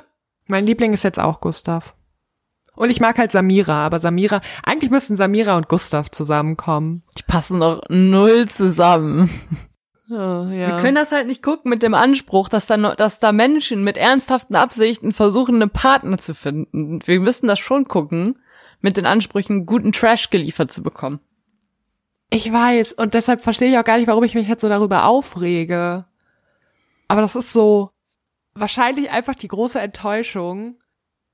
mein 0.47 0.65
Liebling 0.65 0.93
ist 0.93 1.03
jetzt 1.03 1.19
auch 1.19 1.41
Gustav. 1.41 1.95
Und 2.75 2.89
ich 2.89 2.99
mag 2.99 3.17
halt 3.17 3.31
Samira, 3.31 3.85
aber 3.85 3.99
Samira, 3.99 4.41
eigentlich 4.63 4.91
müssten 4.91 5.17
Samira 5.17 5.57
und 5.57 5.67
Gustav 5.67 6.09
zusammenkommen. 6.09 7.03
Die 7.17 7.23
passen 7.23 7.59
doch 7.59 7.81
null 7.89 8.47
zusammen. 8.47 9.29
Oh, 10.13 10.43
ja. 10.49 10.67
Wir 10.67 10.77
können 10.81 10.95
das 10.95 11.13
halt 11.13 11.27
nicht 11.27 11.41
gucken 11.41 11.69
mit 11.69 11.83
dem 11.83 11.93
Anspruch, 11.93 12.49
dass 12.49 12.65
da, 12.65 12.75
dass 12.75 13.19
da 13.19 13.31
Menschen 13.31 13.81
mit 13.81 13.95
ernsthaften 13.95 14.57
Absichten 14.57 15.13
versuchen, 15.13 15.55
einen 15.55 15.69
Partner 15.69 16.17
zu 16.17 16.35
finden. 16.35 16.99
Wir 17.05 17.21
müssen 17.21 17.47
das 17.47 17.59
schon 17.59 17.87
gucken, 17.87 18.37
mit 18.81 18.97
den 18.97 19.05
Ansprüchen, 19.05 19.65
guten 19.65 19.91
Trash 19.91 20.29
geliefert 20.29 20.71
zu 20.71 20.83
bekommen. 20.83 21.19
Ich 22.29 22.51
weiß, 22.51 22.93
und 22.93 23.13
deshalb 23.13 23.41
verstehe 23.41 23.69
ich 23.69 23.77
auch 23.77 23.83
gar 23.83 23.97
nicht, 23.97 24.07
warum 24.07 24.23
ich 24.23 24.35
mich 24.35 24.47
jetzt 24.47 24.61
so 24.61 24.69
darüber 24.69 25.05
aufrege. 25.05 26.05
Aber 27.07 27.21
das 27.21 27.35
ist 27.35 27.51
so 27.51 27.91
wahrscheinlich 28.53 29.11
einfach 29.11 29.35
die 29.35 29.47
große 29.47 29.79
Enttäuschung, 29.79 30.77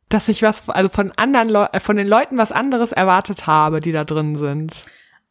dass 0.09 0.27
ich 0.27 0.41
was, 0.41 0.67
also 0.69 0.89
von 0.89 1.11
anderen 1.11 1.49
Leu 1.49 1.65
äh, 1.71 1.79
von 1.79 1.97
den 1.97 2.07
Leuten 2.07 2.37
was 2.37 2.51
anderes 2.51 2.91
erwartet 2.91 3.45
habe, 3.45 3.79
die 3.79 3.91
da 3.91 4.03
drin 4.05 4.35
sind. 4.35 4.83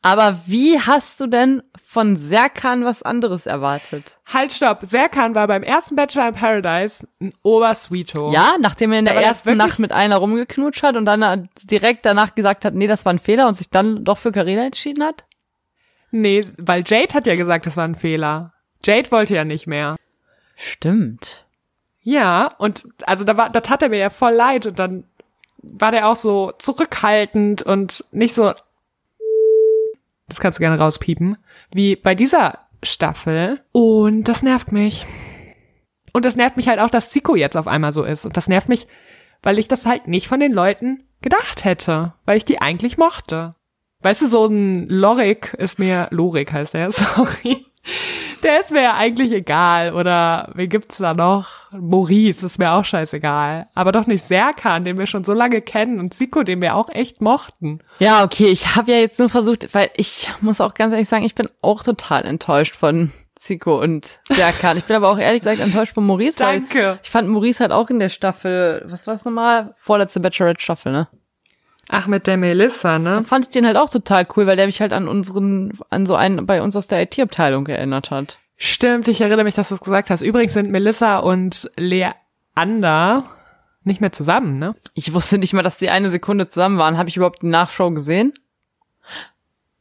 Aber 0.07 0.39
wie 0.47 0.79
hast 0.79 1.19
du 1.19 1.27
denn 1.27 1.65
von 1.85 2.15
Serkan 2.15 2.85
was 2.85 3.03
anderes 3.03 3.45
erwartet? 3.45 4.19
Halt, 4.33 4.53
stopp. 4.53 4.79
Serkan 4.83 5.35
war 5.35 5.49
beim 5.49 5.65
ersten 5.65 5.97
Bachelor 5.97 6.29
in 6.29 6.35
Paradise 6.35 7.09
ein 7.21 7.35
Obersweeto. 7.43 8.33
Ja, 8.33 8.53
nachdem 8.61 8.93
er 8.93 9.01
in 9.01 9.07
der 9.07 9.17
Aber 9.17 9.25
ersten 9.25 9.57
Nacht 9.57 9.81
mit 9.81 9.91
einer 9.91 10.19
rumgeknutscht 10.19 10.85
hat 10.85 10.97
und 10.97 11.07
dann 11.07 11.49
direkt 11.65 12.07
danach 12.07 12.37
gesagt 12.37 12.65
hat, 12.65 12.75
nee, 12.75 12.87
das 12.87 13.05
war 13.05 13.15
ein 13.15 13.19
Fehler 13.19 13.49
und 13.49 13.57
sich 13.57 13.69
dann 13.69 14.05
doch 14.05 14.19
für 14.19 14.31
Carina 14.31 14.65
entschieden 14.65 15.03
hat? 15.03 15.25
Nee, 16.13 16.47
weil 16.57 16.85
Jade 16.87 17.13
hat 17.13 17.27
ja 17.27 17.35
gesagt, 17.35 17.67
das 17.67 17.77
war 17.77 17.85
ein 17.85 17.97
Fehler. 17.97 18.53
Jade 18.85 19.11
wollte 19.11 19.35
ja 19.35 19.45
nicht 19.45 19.67
mehr. 19.67 19.97
Stimmt. 20.55 21.47
Ja, 22.01 22.55
und 22.59 22.85
also 23.07 23.25
da 23.25 23.37
war, 23.37 23.51
das 23.51 23.65
tat 23.65 23.83
er 23.83 23.89
mir 23.89 23.99
ja 23.99 24.11
voll 24.11 24.35
leid 24.35 24.67
und 24.67 24.79
dann 24.79 25.03
war 25.63 25.91
der 25.91 26.09
auch 26.09 26.15
so 26.15 26.53
zurückhaltend 26.59 27.63
und 27.63 28.05
nicht 28.13 28.37
so, 28.37 28.55
das 30.29 30.41
kannst 30.41 30.59
du 30.59 30.61
gerne 30.61 30.79
rauspiepen, 30.79 31.37
wie 31.73 31.97
bei 31.97 32.15
dieser 32.15 32.59
Staffel. 32.83 33.61
Und 33.73 34.25
das 34.25 34.43
nervt 34.43 34.73
mich. 34.73 35.07
Und 36.13 36.25
das 36.25 36.37
nervt 36.37 36.57
mich 36.57 36.69
halt 36.69 36.81
auch, 36.81 36.91
dass 36.91 37.11
Zico 37.11 37.37
jetzt 37.37 37.57
auf 37.57 37.67
einmal 37.67 37.93
so 37.93 38.03
ist. 38.03 38.25
Und 38.25 38.37
das 38.37 38.49
nervt 38.49 38.69
mich, 38.69 38.87
weil 39.43 39.59
ich 39.59 39.69
das 39.69 39.87
halt 39.87 40.09
nicht 40.09 40.29
von 40.29 40.41
den 40.41 40.53
Leuten 40.53 41.05
gedacht 41.23 41.65
hätte, 41.65 42.15
weil 42.25 42.37
ich 42.37 42.45
die 42.45 42.61
eigentlich 42.61 42.99
mochte. 42.99 43.55
Weißt 44.03 44.23
du, 44.23 44.27
so 44.27 44.47
ein 44.47 44.87
Lorik 44.89 45.55
ist 45.59 45.79
mir, 45.79 46.09
Lorik 46.11 46.53
heißt 46.53 46.75
er, 46.75 46.91
sorry. 46.93 47.67
Der 48.43 48.61
ist 48.61 48.71
mir 48.71 48.83
ja 48.83 48.95
eigentlich 48.95 49.33
egal. 49.33 49.93
Oder 49.95 50.51
wen 50.55 50.69
gibt's 50.69 50.99
da 50.99 51.15
noch? 51.15 51.71
Maurice 51.73 52.45
ist 52.45 52.59
mir 52.59 52.73
auch 52.73 52.85
scheißegal. 52.85 53.69
Aber 53.75 53.93
doch 53.93 54.07
nicht 54.07 54.25
Serkan, 54.25 54.85
den 54.85 54.99
wir 54.99 55.07
schon 55.07 55.25
so 55.25 55.33
lange 55.33 55.61
kennen 55.61 56.01
und 56.01 56.15
Siko, 56.15 56.43
den 56.43 56.63
wir 56.63 56.75
auch 56.75 56.89
echt 56.89 57.21
mochten. 57.21 57.81
Ja, 57.99 58.25
okay, 58.25 58.47
ich 58.47 58.77
habe 58.77 58.93
ja 58.93 58.99
jetzt 58.99 59.19
nur 59.19 59.29
versucht, 59.29 59.75
weil 59.75 59.91
ich 59.97 60.31
muss 60.41 60.61
auch 60.61 60.75
ganz 60.75 60.93
ehrlich 60.93 61.09
sagen, 61.09 61.25
ich 61.25 61.35
bin 61.35 61.49
auch 61.63 61.83
total 61.83 62.25
enttäuscht 62.25 62.77
von 62.77 63.13
Zico 63.39 63.81
und 63.81 64.21
Serkan. 64.29 64.77
Ich 64.77 64.85
bin 64.85 64.97
aber 64.97 65.11
auch 65.11 65.19
ehrlich 65.19 65.41
gesagt 65.41 65.61
enttäuscht 65.61 65.95
von 65.95 66.07
Maurice, 66.07 66.41
weil 66.41 66.61
Danke. 66.61 66.99
ich 67.03 67.11
fand 67.11 67.29
Maurice 67.29 67.61
halt 67.61 67.73
auch 67.73 67.91
in 67.91 67.99
der 67.99 68.09
Staffel, 68.09 68.85
was 68.87 69.07
war 69.07 69.15
es 69.15 69.25
nochmal? 69.25 69.75
Vorletzte 69.79 70.21
Bachelorette-Staffel, 70.21 70.93
ne? 70.93 71.09
Ach, 71.89 72.07
mit 72.09 72.27
der 72.27 72.37
Melissa, 72.37 72.99
ne? 72.99 73.23
fand 73.23 73.47
ich 73.47 73.51
den 73.51 73.67
halt 73.67 73.77
auch 73.77 73.89
total 73.89 74.27
cool, 74.37 74.47
weil 74.47 74.57
der 74.57 74.67
mich 74.67 74.81
halt 74.81 74.93
an 74.93 75.07
unseren, 75.07 75.79
an 75.89 76.05
so 76.05 76.17
einen 76.17 76.45
bei 76.47 76.61
uns 76.61 76.75
aus 76.75 76.89
der 76.89 77.03
IT-Abteilung 77.03 77.67
erinnert 77.69 78.11
hat. 78.11 78.39
Stimmt, 78.57 79.07
ich 79.09 79.21
erinnere 79.21 79.45
mich, 79.45 79.55
dass 79.55 79.69
du 79.69 79.75
es 79.75 79.81
gesagt 79.81 80.11
hast. 80.11 80.23
Übrigens 80.23 80.55
sind 80.55 80.71
Melissa 80.71 81.19
und 81.19 81.71
Leander 81.77 83.25
nicht 83.85 84.01
mehr 84.01 84.11
zusammen, 84.11 84.59
ne? 84.59 84.75
Ich 84.95 85.13
wusste 85.13 85.39
nicht 85.39 85.53
mal, 85.53 85.63
dass 85.63 85.79
die 85.79 85.91
eine 85.91 86.11
Sekunde 86.11 86.49
zusammen 86.49 86.79
waren. 86.79 86.99
Habe 86.99 87.09
ich 87.09 87.17
überhaupt 87.17 87.43
die 87.43 87.47
Nachschau 87.47 87.93
gesehen? 87.93 88.33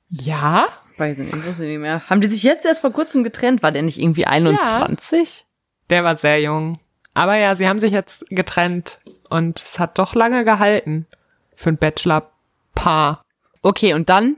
Ja? 0.10 0.68
Weiß 0.98 1.18
nicht, 1.18 1.34
ich 1.34 1.46
wusste 1.46 1.64
nicht 1.64 1.80
mehr. 1.80 2.08
Haben 2.08 2.22
die 2.22 2.28
sich 2.28 2.44
jetzt 2.44 2.66
erst 2.66 2.82
vor 2.82 2.92
kurzem 2.92 3.24
getrennt? 3.24 3.64
War 3.64 3.72
der 3.72 3.82
nicht 3.82 4.00
irgendwie 4.00 4.28
21? 4.28 5.46
Der 5.90 6.04
war 6.04 6.16
sehr 6.18 6.40
jung. 6.40 6.78
Aber 7.16 7.36
ja, 7.38 7.56
sie 7.56 7.68
haben 7.68 7.80
sich 7.80 7.92
jetzt 7.92 8.26
getrennt 8.30 9.00
und 9.30 9.60
es 9.60 9.80
hat 9.80 9.98
doch 9.98 10.14
lange 10.14 10.46
gehalten 10.46 11.08
für 11.56 11.70
ein 11.70 11.78
Bachelor-Paar. 11.78 13.24
Okay, 13.62 13.94
und 13.94 14.10
dann? 14.10 14.38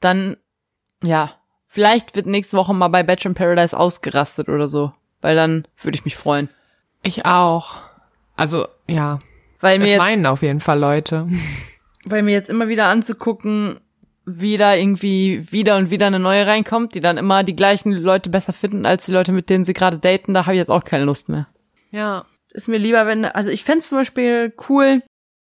Dann, 0.00 0.36
ja, 1.02 1.34
vielleicht 1.66 2.16
wird 2.16 2.26
nächste 2.26 2.56
Woche 2.56 2.74
mal 2.74 2.88
bei 2.88 3.02
Bachelor 3.02 3.30
in 3.30 3.34
Paradise 3.34 3.76
ausgerastet 3.78 4.48
oder 4.48 4.68
so. 4.68 4.92
Weil 5.20 5.36
dann 5.36 5.66
würde 5.80 5.96
ich 5.96 6.04
mich 6.04 6.16
freuen. 6.16 6.48
Ich 7.02 7.24
auch. 7.26 7.76
Also, 8.36 8.66
ja. 8.88 9.20
Weil 9.60 9.78
mir, 9.78 9.84
Das 9.84 9.90
jetzt, 9.90 9.98
meinen 9.98 10.26
auf 10.26 10.42
jeden 10.42 10.60
Fall 10.60 10.78
Leute. 10.78 11.28
weil 12.04 12.22
mir 12.22 12.32
jetzt 12.32 12.50
immer 12.50 12.68
wieder 12.68 12.86
anzugucken, 12.86 13.78
wie 14.24 14.56
da 14.56 14.74
irgendwie 14.74 15.46
wieder 15.50 15.76
und 15.76 15.90
wieder 15.90 16.06
eine 16.06 16.18
neue 16.18 16.46
reinkommt, 16.46 16.94
die 16.94 17.00
dann 17.00 17.18
immer 17.18 17.42
die 17.44 17.56
gleichen 17.56 17.92
Leute 17.92 18.30
besser 18.30 18.52
finden 18.52 18.86
als 18.86 19.06
die 19.06 19.12
Leute, 19.12 19.32
mit 19.32 19.50
denen 19.50 19.64
sie 19.64 19.72
gerade 19.72 19.98
daten, 19.98 20.34
da 20.34 20.46
habe 20.46 20.54
ich 20.54 20.58
jetzt 20.58 20.70
auch 20.70 20.84
keine 20.84 21.04
Lust 21.04 21.28
mehr. 21.28 21.48
Ja. 21.90 22.24
ist 22.50 22.68
mir 22.68 22.78
lieber, 22.78 23.06
wenn, 23.06 23.24
also 23.24 23.50
ich 23.50 23.64
fänd's 23.64 23.88
zum 23.88 23.98
Beispiel 23.98 24.52
cool, 24.68 25.02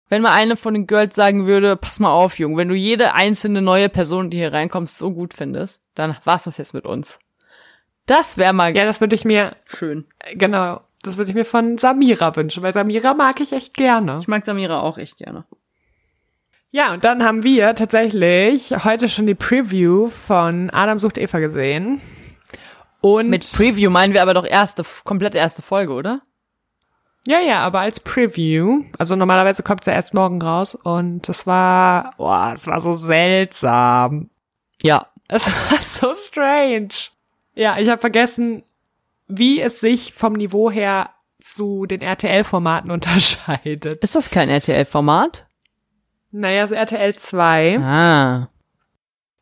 wenn 0.08 0.22
mal 0.22 0.32
eine 0.32 0.56
von 0.56 0.74
den 0.74 0.86
Girls 0.86 1.14
sagen 1.14 1.46
würde, 1.46 1.76
pass 1.76 1.98
mal 2.00 2.10
auf, 2.10 2.38
Jung, 2.38 2.56
wenn 2.56 2.68
du 2.68 2.74
jede 2.74 3.14
einzelne 3.14 3.62
neue 3.62 3.88
Person, 3.88 4.30
die 4.30 4.36
hier 4.36 4.52
reinkommt, 4.52 4.88
so 4.88 5.10
gut 5.12 5.34
findest, 5.34 5.80
dann 5.94 6.16
war's 6.24 6.44
das 6.44 6.58
jetzt 6.58 6.74
mit 6.74 6.84
uns. 6.86 7.18
Das 8.06 8.38
wäre 8.38 8.52
mal 8.52 8.76
Ja, 8.76 8.84
das 8.84 9.00
würde 9.00 9.16
ich 9.16 9.24
mir, 9.24 9.56
schön. 9.64 10.06
genau, 10.34 10.80
das 11.02 11.16
würde 11.16 11.30
ich 11.30 11.34
mir 11.34 11.44
von 11.44 11.76
Samira 11.78 12.34
wünschen, 12.36 12.62
weil 12.62 12.72
Samira 12.72 13.14
mag 13.14 13.40
ich 13.40 13.52
echt 13.52 13.76
gerne. 13.76 14.18
Ich 14.20 14.28
mag 14.28 14.44
Samira 14.46 14.80
auch 14.80 14.98
echt 14.98 15.16
gerne. 15.18 15.44
Ja, 16.70 16.92
und 16.92 17.04
dann 17.04 17.24
haben 17.24 17.42
wir 17.42 17.74
tatsächlich 17.74 18.72
heute 18.84 19.08
schon 19.08 19.26
die 19.26 19.34
Preview 19.34 20.08
von 20.08 20.70
Adam 20.70 20.98
sucht 20.98 21.16
Eva 21.18 21.38
gesehen. 21.38 22.00
Und 23.00 23.28
Mit 23.28 23.50
Preview 23.56 23.90
meinen 23.90 24.14
wir 24.14 24.22
aber 24.22 24.34
doch 24.34 24.46
erste, 24.46 24.84
komplett 25.04 25.34
erste 25.34 25.62
Folge, 25.62 25.92
oder? 25.92 26.22
Ja, 27.26 27.40
ja, 27.40 27.60
aber 27.60 27.80
als 27.80 27.98
Preview. 27.98 28.84
Also 28.98 29.16
normalerweise 29.16 29.62
kommt 29.64 29.80
es 29.80 29.86
ja 29.86 29.94
erst 29.94 30.14
morgen 30.14 30.40
raus 30.40 30.76
und 30.76 31.28
es 31.28 31.46
war, 31.46 32.14
boah, 32.16 32.52
es 32.54 32.66
war 32.68 32.80
so 32.80 32.94
seltsam. 32.94 34.30
Ja. 34.82 35.06
Es 35.26 35.46
war 35.70 35.78
so 35.78 36.14
strange. 36.14 36.88
Ja, 37.54 37.78
ich 37.78 37.88
habe 37.88 38.00
vergessen, 38.00 38.62
wie 39.26 39.60
es 39.60 39.80
sich 39.80 40.12
vom 40.12 40.34
Niveau 40.34 40.70
her 40.70 41.10
zu 41.40 41.86
den 41.86 42.00
RTL-Formaten 42.00 42.90
unterscheidet. 42.92 44.04
Ist 44.04 44.14
das 44.14 44.30
kein 44.30 44.48
RTL-Format? 44.48 45.46
Naja, 46.30 46.66
so 46.68 46.74
RTL 46.74 47.16
2. 47.16 47.78
Ah. 47.80 48.48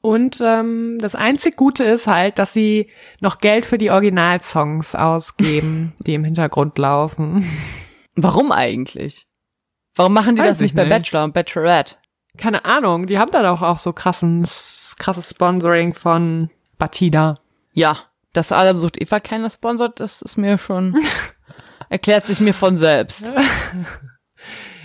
Und 0.05 0.43
ähm, 0.45 0.99
das 1.01 1.15
einzig 1.15 1.57
Gute 1.57 1.83
ist 1.83 2.07
halt, 2.07 2.39
dass 2.39 2.53
sie 2.53 2.91
noch 3.21 3.39
Geld 3.39 3.65
für 3.65 3.79
die 3.79 3.91
Originalsongs 3.91 4.95
ausgeben, 4.95 5.95
die 6.07 6.13
im 6.13 6.25
Hintergrund 6.25 6.77
laufen. 6.77 7.51
Warum 8.15 8.53
eigentlich? 8.53 9.27
Warum 9.95 10.13
machen 10.13 10.37
die 10.37 10.43
Weiß 10.43 10.51
das 10.51 10.61
nicht 10.61 10.73
ich 10.73 10.77
bei 10.77 10.83
nicht. 10.83 10.91
Bachelor 10.91 11.25
und 11.25 11.33
Bachelorette? 11.33 11.97
keine 12.37 12.67
Ahnung, 12.67 13.07
die 13.07 13.19
haben 13.19 13.31
da 13.31 13.43
doch 13.43 13.63
auch 13.63 13.79
so 13.79 13.95
krassen, 13.95 14.47
krasses 14.99 15.31
Sponsoring 15.31 15.95
von 15.95 16.51
Batida. 16.79 17.39
Ja, 17.73 17.97
dass 18.35 18.53
Adam 18.53 18.79
sucht 18.79 19.01
Eva 19.01 19.21
keiner 19.21 19.49
sponsort, 19.49 20.01
das 20.01 20.21
ist 20.21 20.37
mir 20.37 20.59
schon, 20.59 20.97
erklärt 21.89 22.27
sich 22.27 22.41
mir 22.41 22.53
von 22.53 22.77
selbst. 22.77 23.23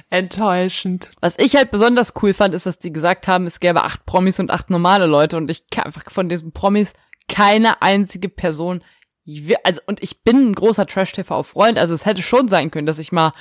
Enttäuschend. 0.09 1.09
Was 1.21 1.35
ich 1.37 1.55
halt 1.55 1.71
besonders 1.71 2.13
cool 2.21 2.33
fand, 2.33 2.53
ist, 2.55 2.65
dass 2.65 2.79
die 2.79 2.91
gesagt 2.91 3.27
haben, 3.27 3.45
es 3.45 3.59
gäbe 3.59 3.83
acht 3.83 4.05
Promis 4.05 4.39
und 4.39 4.51
acht 4.51 4.69
normale 4.69 5.05
Leute 5.05 5.37
und 5.37 5.51
ich 5.51 5.69
kann 5.69 5.85
einfach 5.85 6.09
von 6.11 6.29
diesen 6.29 6.51
Promis 6.51 6.93
keine 7.27 7.81
einzige 7.81 8.27
Person, 8.27 8.83
also 9.63 9.81
und 9.85 10.01
ich 10.01 10.23
bin 10.23 10.49
ein 10.49 10.55
großer 10.55 10.87
Trash-TV-Freund, 10.87 11.77
also 11.77 11.93
es 11.93 12.07
hätte 12.07 12.23
schon 12.23 12.47
sein 12.47 12.71
können, 12.71 12.87
dass 12.87 12.97
ich 12.97 13.11
mal, 13.11 13.33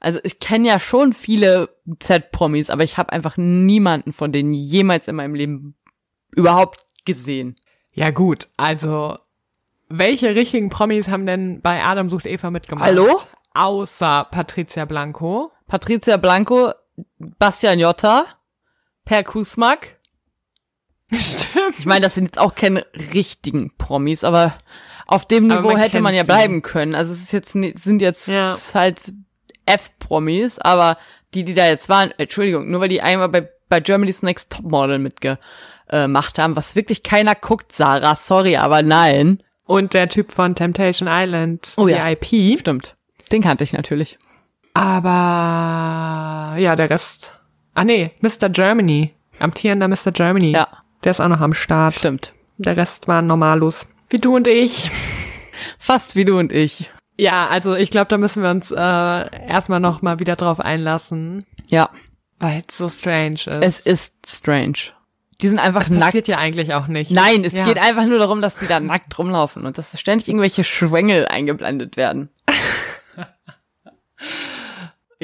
also 0.00 0.18
ich 0.22 0.40
kenne 0.40 0.66
ja 0.66 0.80
schon 0.80 1.12
viele 1.12 1.68
Z-Promis, 2.00 2.70
aber 2.70 2.84
ich 2.84 2.96
habe 2.96 3.12
einfach 3.12 3.36
niemanden 3.36 4.14
von 4.14 4.32
denen 4.32 4.54
jemals 4.54 5.08
in 5.08 5.16
meinem 5.16 5.34
Leben 5.34 5.76
überhaupt 6.30 6.86
gesehen. 7.04 7.56
Ja 7.92 8.10
gut, 8.10 8.48
also 8.56 9.18
welche 9.88 10.34
richtigen 10.34 10.70
Promis 10.70 11.08
haben 11.08 11.26
denn 11.26 11.60
bei 11.60 11.84
Adam 11.84 12.08
sucht 12.08 12.24
Eva 12.24 12.50
mitgemacht? 12.50 12.86
Hallo? 12.86 13.20
Außer 13.52 14.26
Patricia 14.30 14.86
Blanco. 14.86 15.52
Patricia 15.66 16.16
Blanco, 16.16 16.72
Bastian 17.18 17.78
Jotta, 17.80 18.26
Per 19.04 19.24
Kusmak. 19.24 19.96
Stimmt. 21.12 21.78
Ich 21.78 21.86
meine, 21.86 22.02
das 22.02 22.14
sind 22.14 22.24
jetzt 22.24 22.38
auch 22.38 22.54
keine 22.54 22.86
richtigen 23.12 23.72
Promis, 23.76 24.24
aber 24.24 24.54
auf 25.06 25.26
dem 25.26 25.48
Niveau 25.48 25.68
man 25.68 25.76
hätte 25.76 26.00
man 26.00 26.14
ja 26.14 26.22
sie. 26.22 26.26
bleiben 26.26 26.62
können. 26.62 26.94
Also 26.94 27.12
es 27.12 27.20
ist 27.20 27.32
jetzt 27.32 27.52
sind 27.52 28.00
jetzt 28.00 28.26
Ja. 28.28 28.56
halt 28.72 29.12
F-Promis, 29.66 30.58
aber 30.58 30.98
die, 31.34 31.44
die 31.44 31.54
da 31.54 31.66
jetzt 31.66 31.88
waren, 31.88 32.12
Entschuldigung, 32.18 32.70
nur 32.70 32.80
weil 32.80 32.88
die 32.88 33.02
einmal 33.02 33.28
bei, 33.28 33.48
bei 33.68 33.80
Germany's 33.80 34.22
Next 34.22 34.50
Topmodel 34.50 34.98
mitgemacht 34.98 36.38
haben, 36.38 36.56
was 36.56 36.74
wirklich 36.76 37.02
keiner 37.02 37.34
guckt, 37.34 37.72
Sarah, 37.72 38.14
sorry, 38.14 38.56
aber 38.56 38.82
nein. 38.82 39.42
Und 39.66 39.94
der 39.94 40.08
Typ 40.08 40.32
von 40.32 40.54
Temptation 40.54 41.08
Island, 41.10 41.72
Oh 41.76 41.88
ja. 41.88 42.06
VIP. 42.06 42.58
Stimmt. 42.60 42.96
Den 43.32 43.42
kannte 43.42 43.64
ich 43.64 43.72
natürlich. 43.72 44.18
Aber 44.74 46.56
ja, 46.58 46.76
der 46.76 46.90
Rest. 46.90 47.32
Ah 47.74 47.84
nee, 47.84 48.10
Mr. 48.20 48.48
Germany. 48.50 49.14
Amtierender 49.38 49.88
Mr. 49.88 50.12
Germany. 50.12 50.52
Ja. 50.52 50.68
Der 51.02 51.10
ist 51.12 51.20
auch 51.20 51.28
noch 51.28 51.40
am 51.40 51.54
Start. 51.54 51.94
Stimmt. 51.94 52.32
Der 52.58 52.76
Rest 52.76 53.08
waren 53.08 53.26
Normalos. 53.26 53.86
Wie 54.10 54.18
du 54.18 54.36
und 54.36 54.46
ich. 54.46 54.90
Fast 55.78 56.14
wie 56.16 56.24
du 56.24 56.38
und 56.38 56.52
ich. 56.52 56.90
Ja, 57.16 57.46
also 57.48 57.74
ich 57.76 57.90
glaube, 57.90 58.08
da 58.08 58.18
müssen 58.18 58.42
wir 58.42 58.50
uns 58.50 58.70
äh, 58.70 58.76
erstmal 58.76 59.80
noch 59.80 60.02
mal 60.02 60.18
wieder 60.18 60.34
drauf 60.36 60.58
einlassen, 60.60 61.44
Ja. 61.66 61.90
weil 62.40 62.64
es 62.68 62.76
so 62.76 62.88
strange 62.88 63.34
ist. 63.34 63.46
Es 63.46 63.80
ist 63.80 64.14
strange. 64.26 64.74
Die 65.40 65.48
sind 65.48 65.58
einfach 65.60 65.80
das 65.80 65.90
nackt. 65.90 66.04
passiert 66.06 66.28
ja 66.28 66.38
eigentlich 66.38 66.74
auch 66.74 66.86
nicht. 66.88 67.10
Nein, 67.12 67.44
es 67.44 67.52
Ja. 67.52 67.64
geht 67.64 67.78
einfach 67.78 68.06
nur 68.06 68.18
darum, 68.18 68.40
dass 68.42 68.56
die 68.56 68.66
da 68.66 68.80
nackt 68.80 69.16
rumlaufen 69.18 69.64
und 69.66 69.78
dass 69.78 69.96
ständig 69.98 70.28
irgendwelche 70.28 70.64
Schwängel 70.64 71.26
eingeblendet 71.26 71.96
werden. 71.96 72.30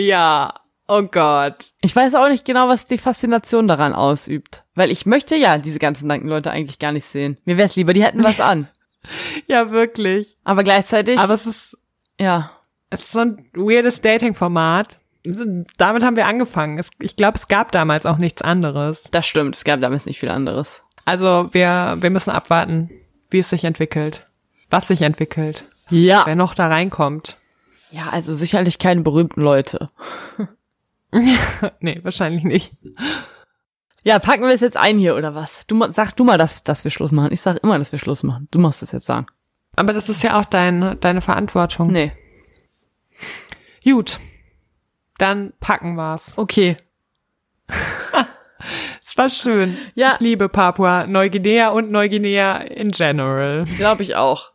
Ja. 0.07 0.55
Oh 0.89 1.03
Gott. 1.03 1.69
Ich 1.83 1.95
weiß 1.95 2.15
auch 2.17 2.29
nicht 2.29 2.45
genau, 2.45 2.69
was 2.69 2.87
die 2.87 2.99
Faszination 2.99 3.69
daran 3.69 3.95
ausübt. 3.95 4.65
Weil 4.75 4.91
ich 4.91 5.07
möchte 5.07 5.37
ja 5.37 5.59
diese 5.59 5.79
ganzen 5.79 6.09
nackten 6.09 6.29
Leute 6.29 6.51
eigentlich 6.51 6.79
gar 6.81 6.91
nicht 6.93 7.07
sehen. 7.07 7.39
Mir 7.45 7.57
wär's 7.57 7.77
lieber, 7.77 7.93
die 7.93 8.03
hätten 8.03 8.25
was 8.25 8.41
an. 8.41 8.69
Ja, 9.47 9.71
wirklich. 9.71 10.37
Aber 10.43 10.65
gleichzeitig, 10.65 11.19
Aber 11.19 11.35
es 11.35 11.47
ist, 11.47 11.77
ja, 12.19 12.51
es 12.91 13.03
ist 13.03 13.13
so 13.13 13.21
ein 13.21 13.47
weirdes 13.55 14.01
Dating-Format. 14.01 14.99
Damit 15.77 16.03
haben 16.03 16.17
wir 16.17 16.27
angefangen. 16.27 16.79
Es, 16.79 16.91
ich 17.01 17.15
glaube, 17.15 17.39
es 17.39 17.47
gab 17.47 17.71
damals 17.73 18.05
auch 18.07 18.19
nichts 18.19 18.43
anderes. 18.43 19.05
das 19.13 19.27
stimmt. 19.27 19.55
Es 19.57 19.65
gab 19.65 19.81
damals 19.81 20.07
nicht 20.07 20.19
viel 20.19 20.31
anderes. 20.31 20.83
Also 21.05 21.49
wir, 21.53 21.99
wir 22.01 22.11
müssen 22.11 22.31
abwarten, 22.31 22.91
wie 23.31 23.39
es 23.39 23.51
sich 23.51 23.65
entwickelt. 23.65 24.27
Was 24.71 24.89
sich 24.89 25.03
entwickelt. 25.03 25.65
Ja. 25.89 26.23
Wer 26.27 26.37
noch 26.37 26.55
da 26.55 26.69
reinkommt. 26.69 27.37
Ja, 27.91 28.09
also 28.11 28.35
sicherlich 28.35 28.79
keine 28.79 29.03
berühmten 29.03 29.41
Leute. 29.41 29.91
nee, 31.81 32.01
wahrscheinlich 32.03 32.45
nicht. 32.45 32.73
Ja, 34.03 34.19
packen 34.19 34.43
wir 34.43 34.55
es 34.55 34.61
jetzt 34.61 34.77
ein 34.77 34.97
hier, 34.97 35.17
oder 35.17 35.35
was? 35.35 35.67
Du 35.67 35.79
sag 35.93 36.13
du 36.13 36.25
mal, 36.25 36.39
dass, 36.39 36.63
dass 36.63 36.85
wir 36.85 36.91
Schluss 36.91 37.13
machen. 37.13 37.33
Ich 37.33 37.41
sag 37.41 37.59
immer, 37.63 37.79
dass 37.79 37.93
wir 37.93 37.99
Schluss 37.99 38.23
machen. 38.23 38.49
Du 38.51 38.59
musst 38.59 38.83
es 38.83 38.93
jetzt 38.93 39.07
sagen. 39.07 39.27
Aber 39.77 39.93
das 39.93 40.09
ist 40.09 40.23
ja 40.23 40.41
auch 40.41 40.47
dein, 40.47 40.99
deine 41.01 41.21
Verantwortung. 41.21 41.93
Nee. 41.93 42.13
Gut. 43.85 44.21
Dann 45.19 45.53
packen 45.61 45.95
wir's. 45.95 46.37
Okay. 46.39 46.77
Es 49.03 49.17
war 49.17 49.29
schön. 49.29 49.77
Ja. 49.97 50.13
Ich 50.15 50.21
liebe 50.21 50.49
Papua, 50.49 51.07
Neuguinea 51.07 51.71
und 51.71 51.91
Neuguinea 51.91 52.59
in 52.59 52.93
general. 52.93 53.65
Glaube 53.77 54.03
ich 54.03 54.15
auch. 54.15 54.53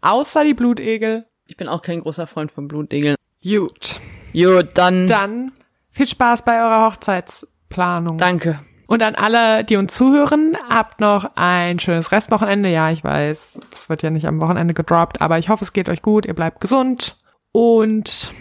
Außer 0.00 0.44
die 0.44 0.54
Blutegel. 0.54 1.26
Ich 1.48 1.56
bin 1.56 1.66
auch 1.66 1.80
kein 1.82 2.00
großer 2.00 2.26
Freund 2.26 2.52
von 2.52 2.68
Blutegeln. 2.68 3.16
Gut. 3.42 4.00
Gut, 4.34 4.68
dann, 4.74 5.06
Dann 5.06 5.52
viel 5.90 6.06
Spaß 6.06 6.44
bei 6.44 6.62
eurer 6.62 6.86
Hochzeitsplanung. 6.86 8.18
danke. 8.18 8.60
Und 8.86 9.02
an 9.02 9.14
alle, 9.16 9.64
die 9.64 9.76
uns 9.76 9.94
zuhören, 9.94 10.56
habt 10.70 11.00
noch 11.00 11.32
ein 11.34 11.78
schönes 11.78 12.10
Restwochenende. 12.12 12.70
Ja, 12.70 12.90
ich 12.90 13.04
weiß, 13.04 13.58
es 13.72 13.88
wird 13.90 14.02
ja 14.02 14.08
nicht 14.08 14.26
am 14.26 14.40
Wochenende 14.40 14.72
gedroppt, 14.72 15.20
aber 15.20 15.38
ich 15.38 15.48
hoffe, 15.50 15.64
es 15.64 15.74
geht 15.74 15.90
euch 15.90 16.00
gut. 16.00 16.24
Ihr 16.24 16.34
bleibt 16.34 16.60
gesund 16.62 17.16
und 17.52 18.32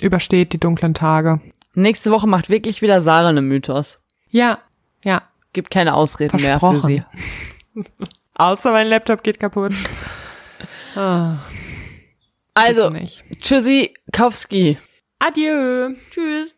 übersteht 0.00 0.52
die 0.52 0.58
dunklen 0.58 0.94
Tage. 0.94 1.40
Nächste 1.74 2.10
Woche 2.10 2.26
macht 2.26 2.48
wirklich 2.48 2.82
wieder 2.82 3.00
Sarah 3.00 3.28
eine 3.28 3.42
Mythos. 3.42 4.00
Ja, 4.28 4.58
ja. 5.04 5.22
Gibt 5.52 5.70
keine 5.70 5.94
Ausreden 5.94 6.40
mehr 6.40 6.58
für 6.58 6.80
sie. 6.80 7.04
Außer 8.34 8.72
mein 8.72 8.86
Laptop 8.88 9.22
geht 9.22 9.40
kaputt. 9.40 9.72
Ah, 10.94 11.38
Also, 12.54 12.92
tschüssi, 13.40 13.94
Kowski. 14.12 14.78
Adieu. 15.20 15.96
Tschüss. 16.10 16.54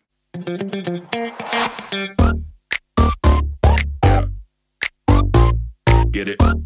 Get 6.10 6.28
it. 6.28 6.63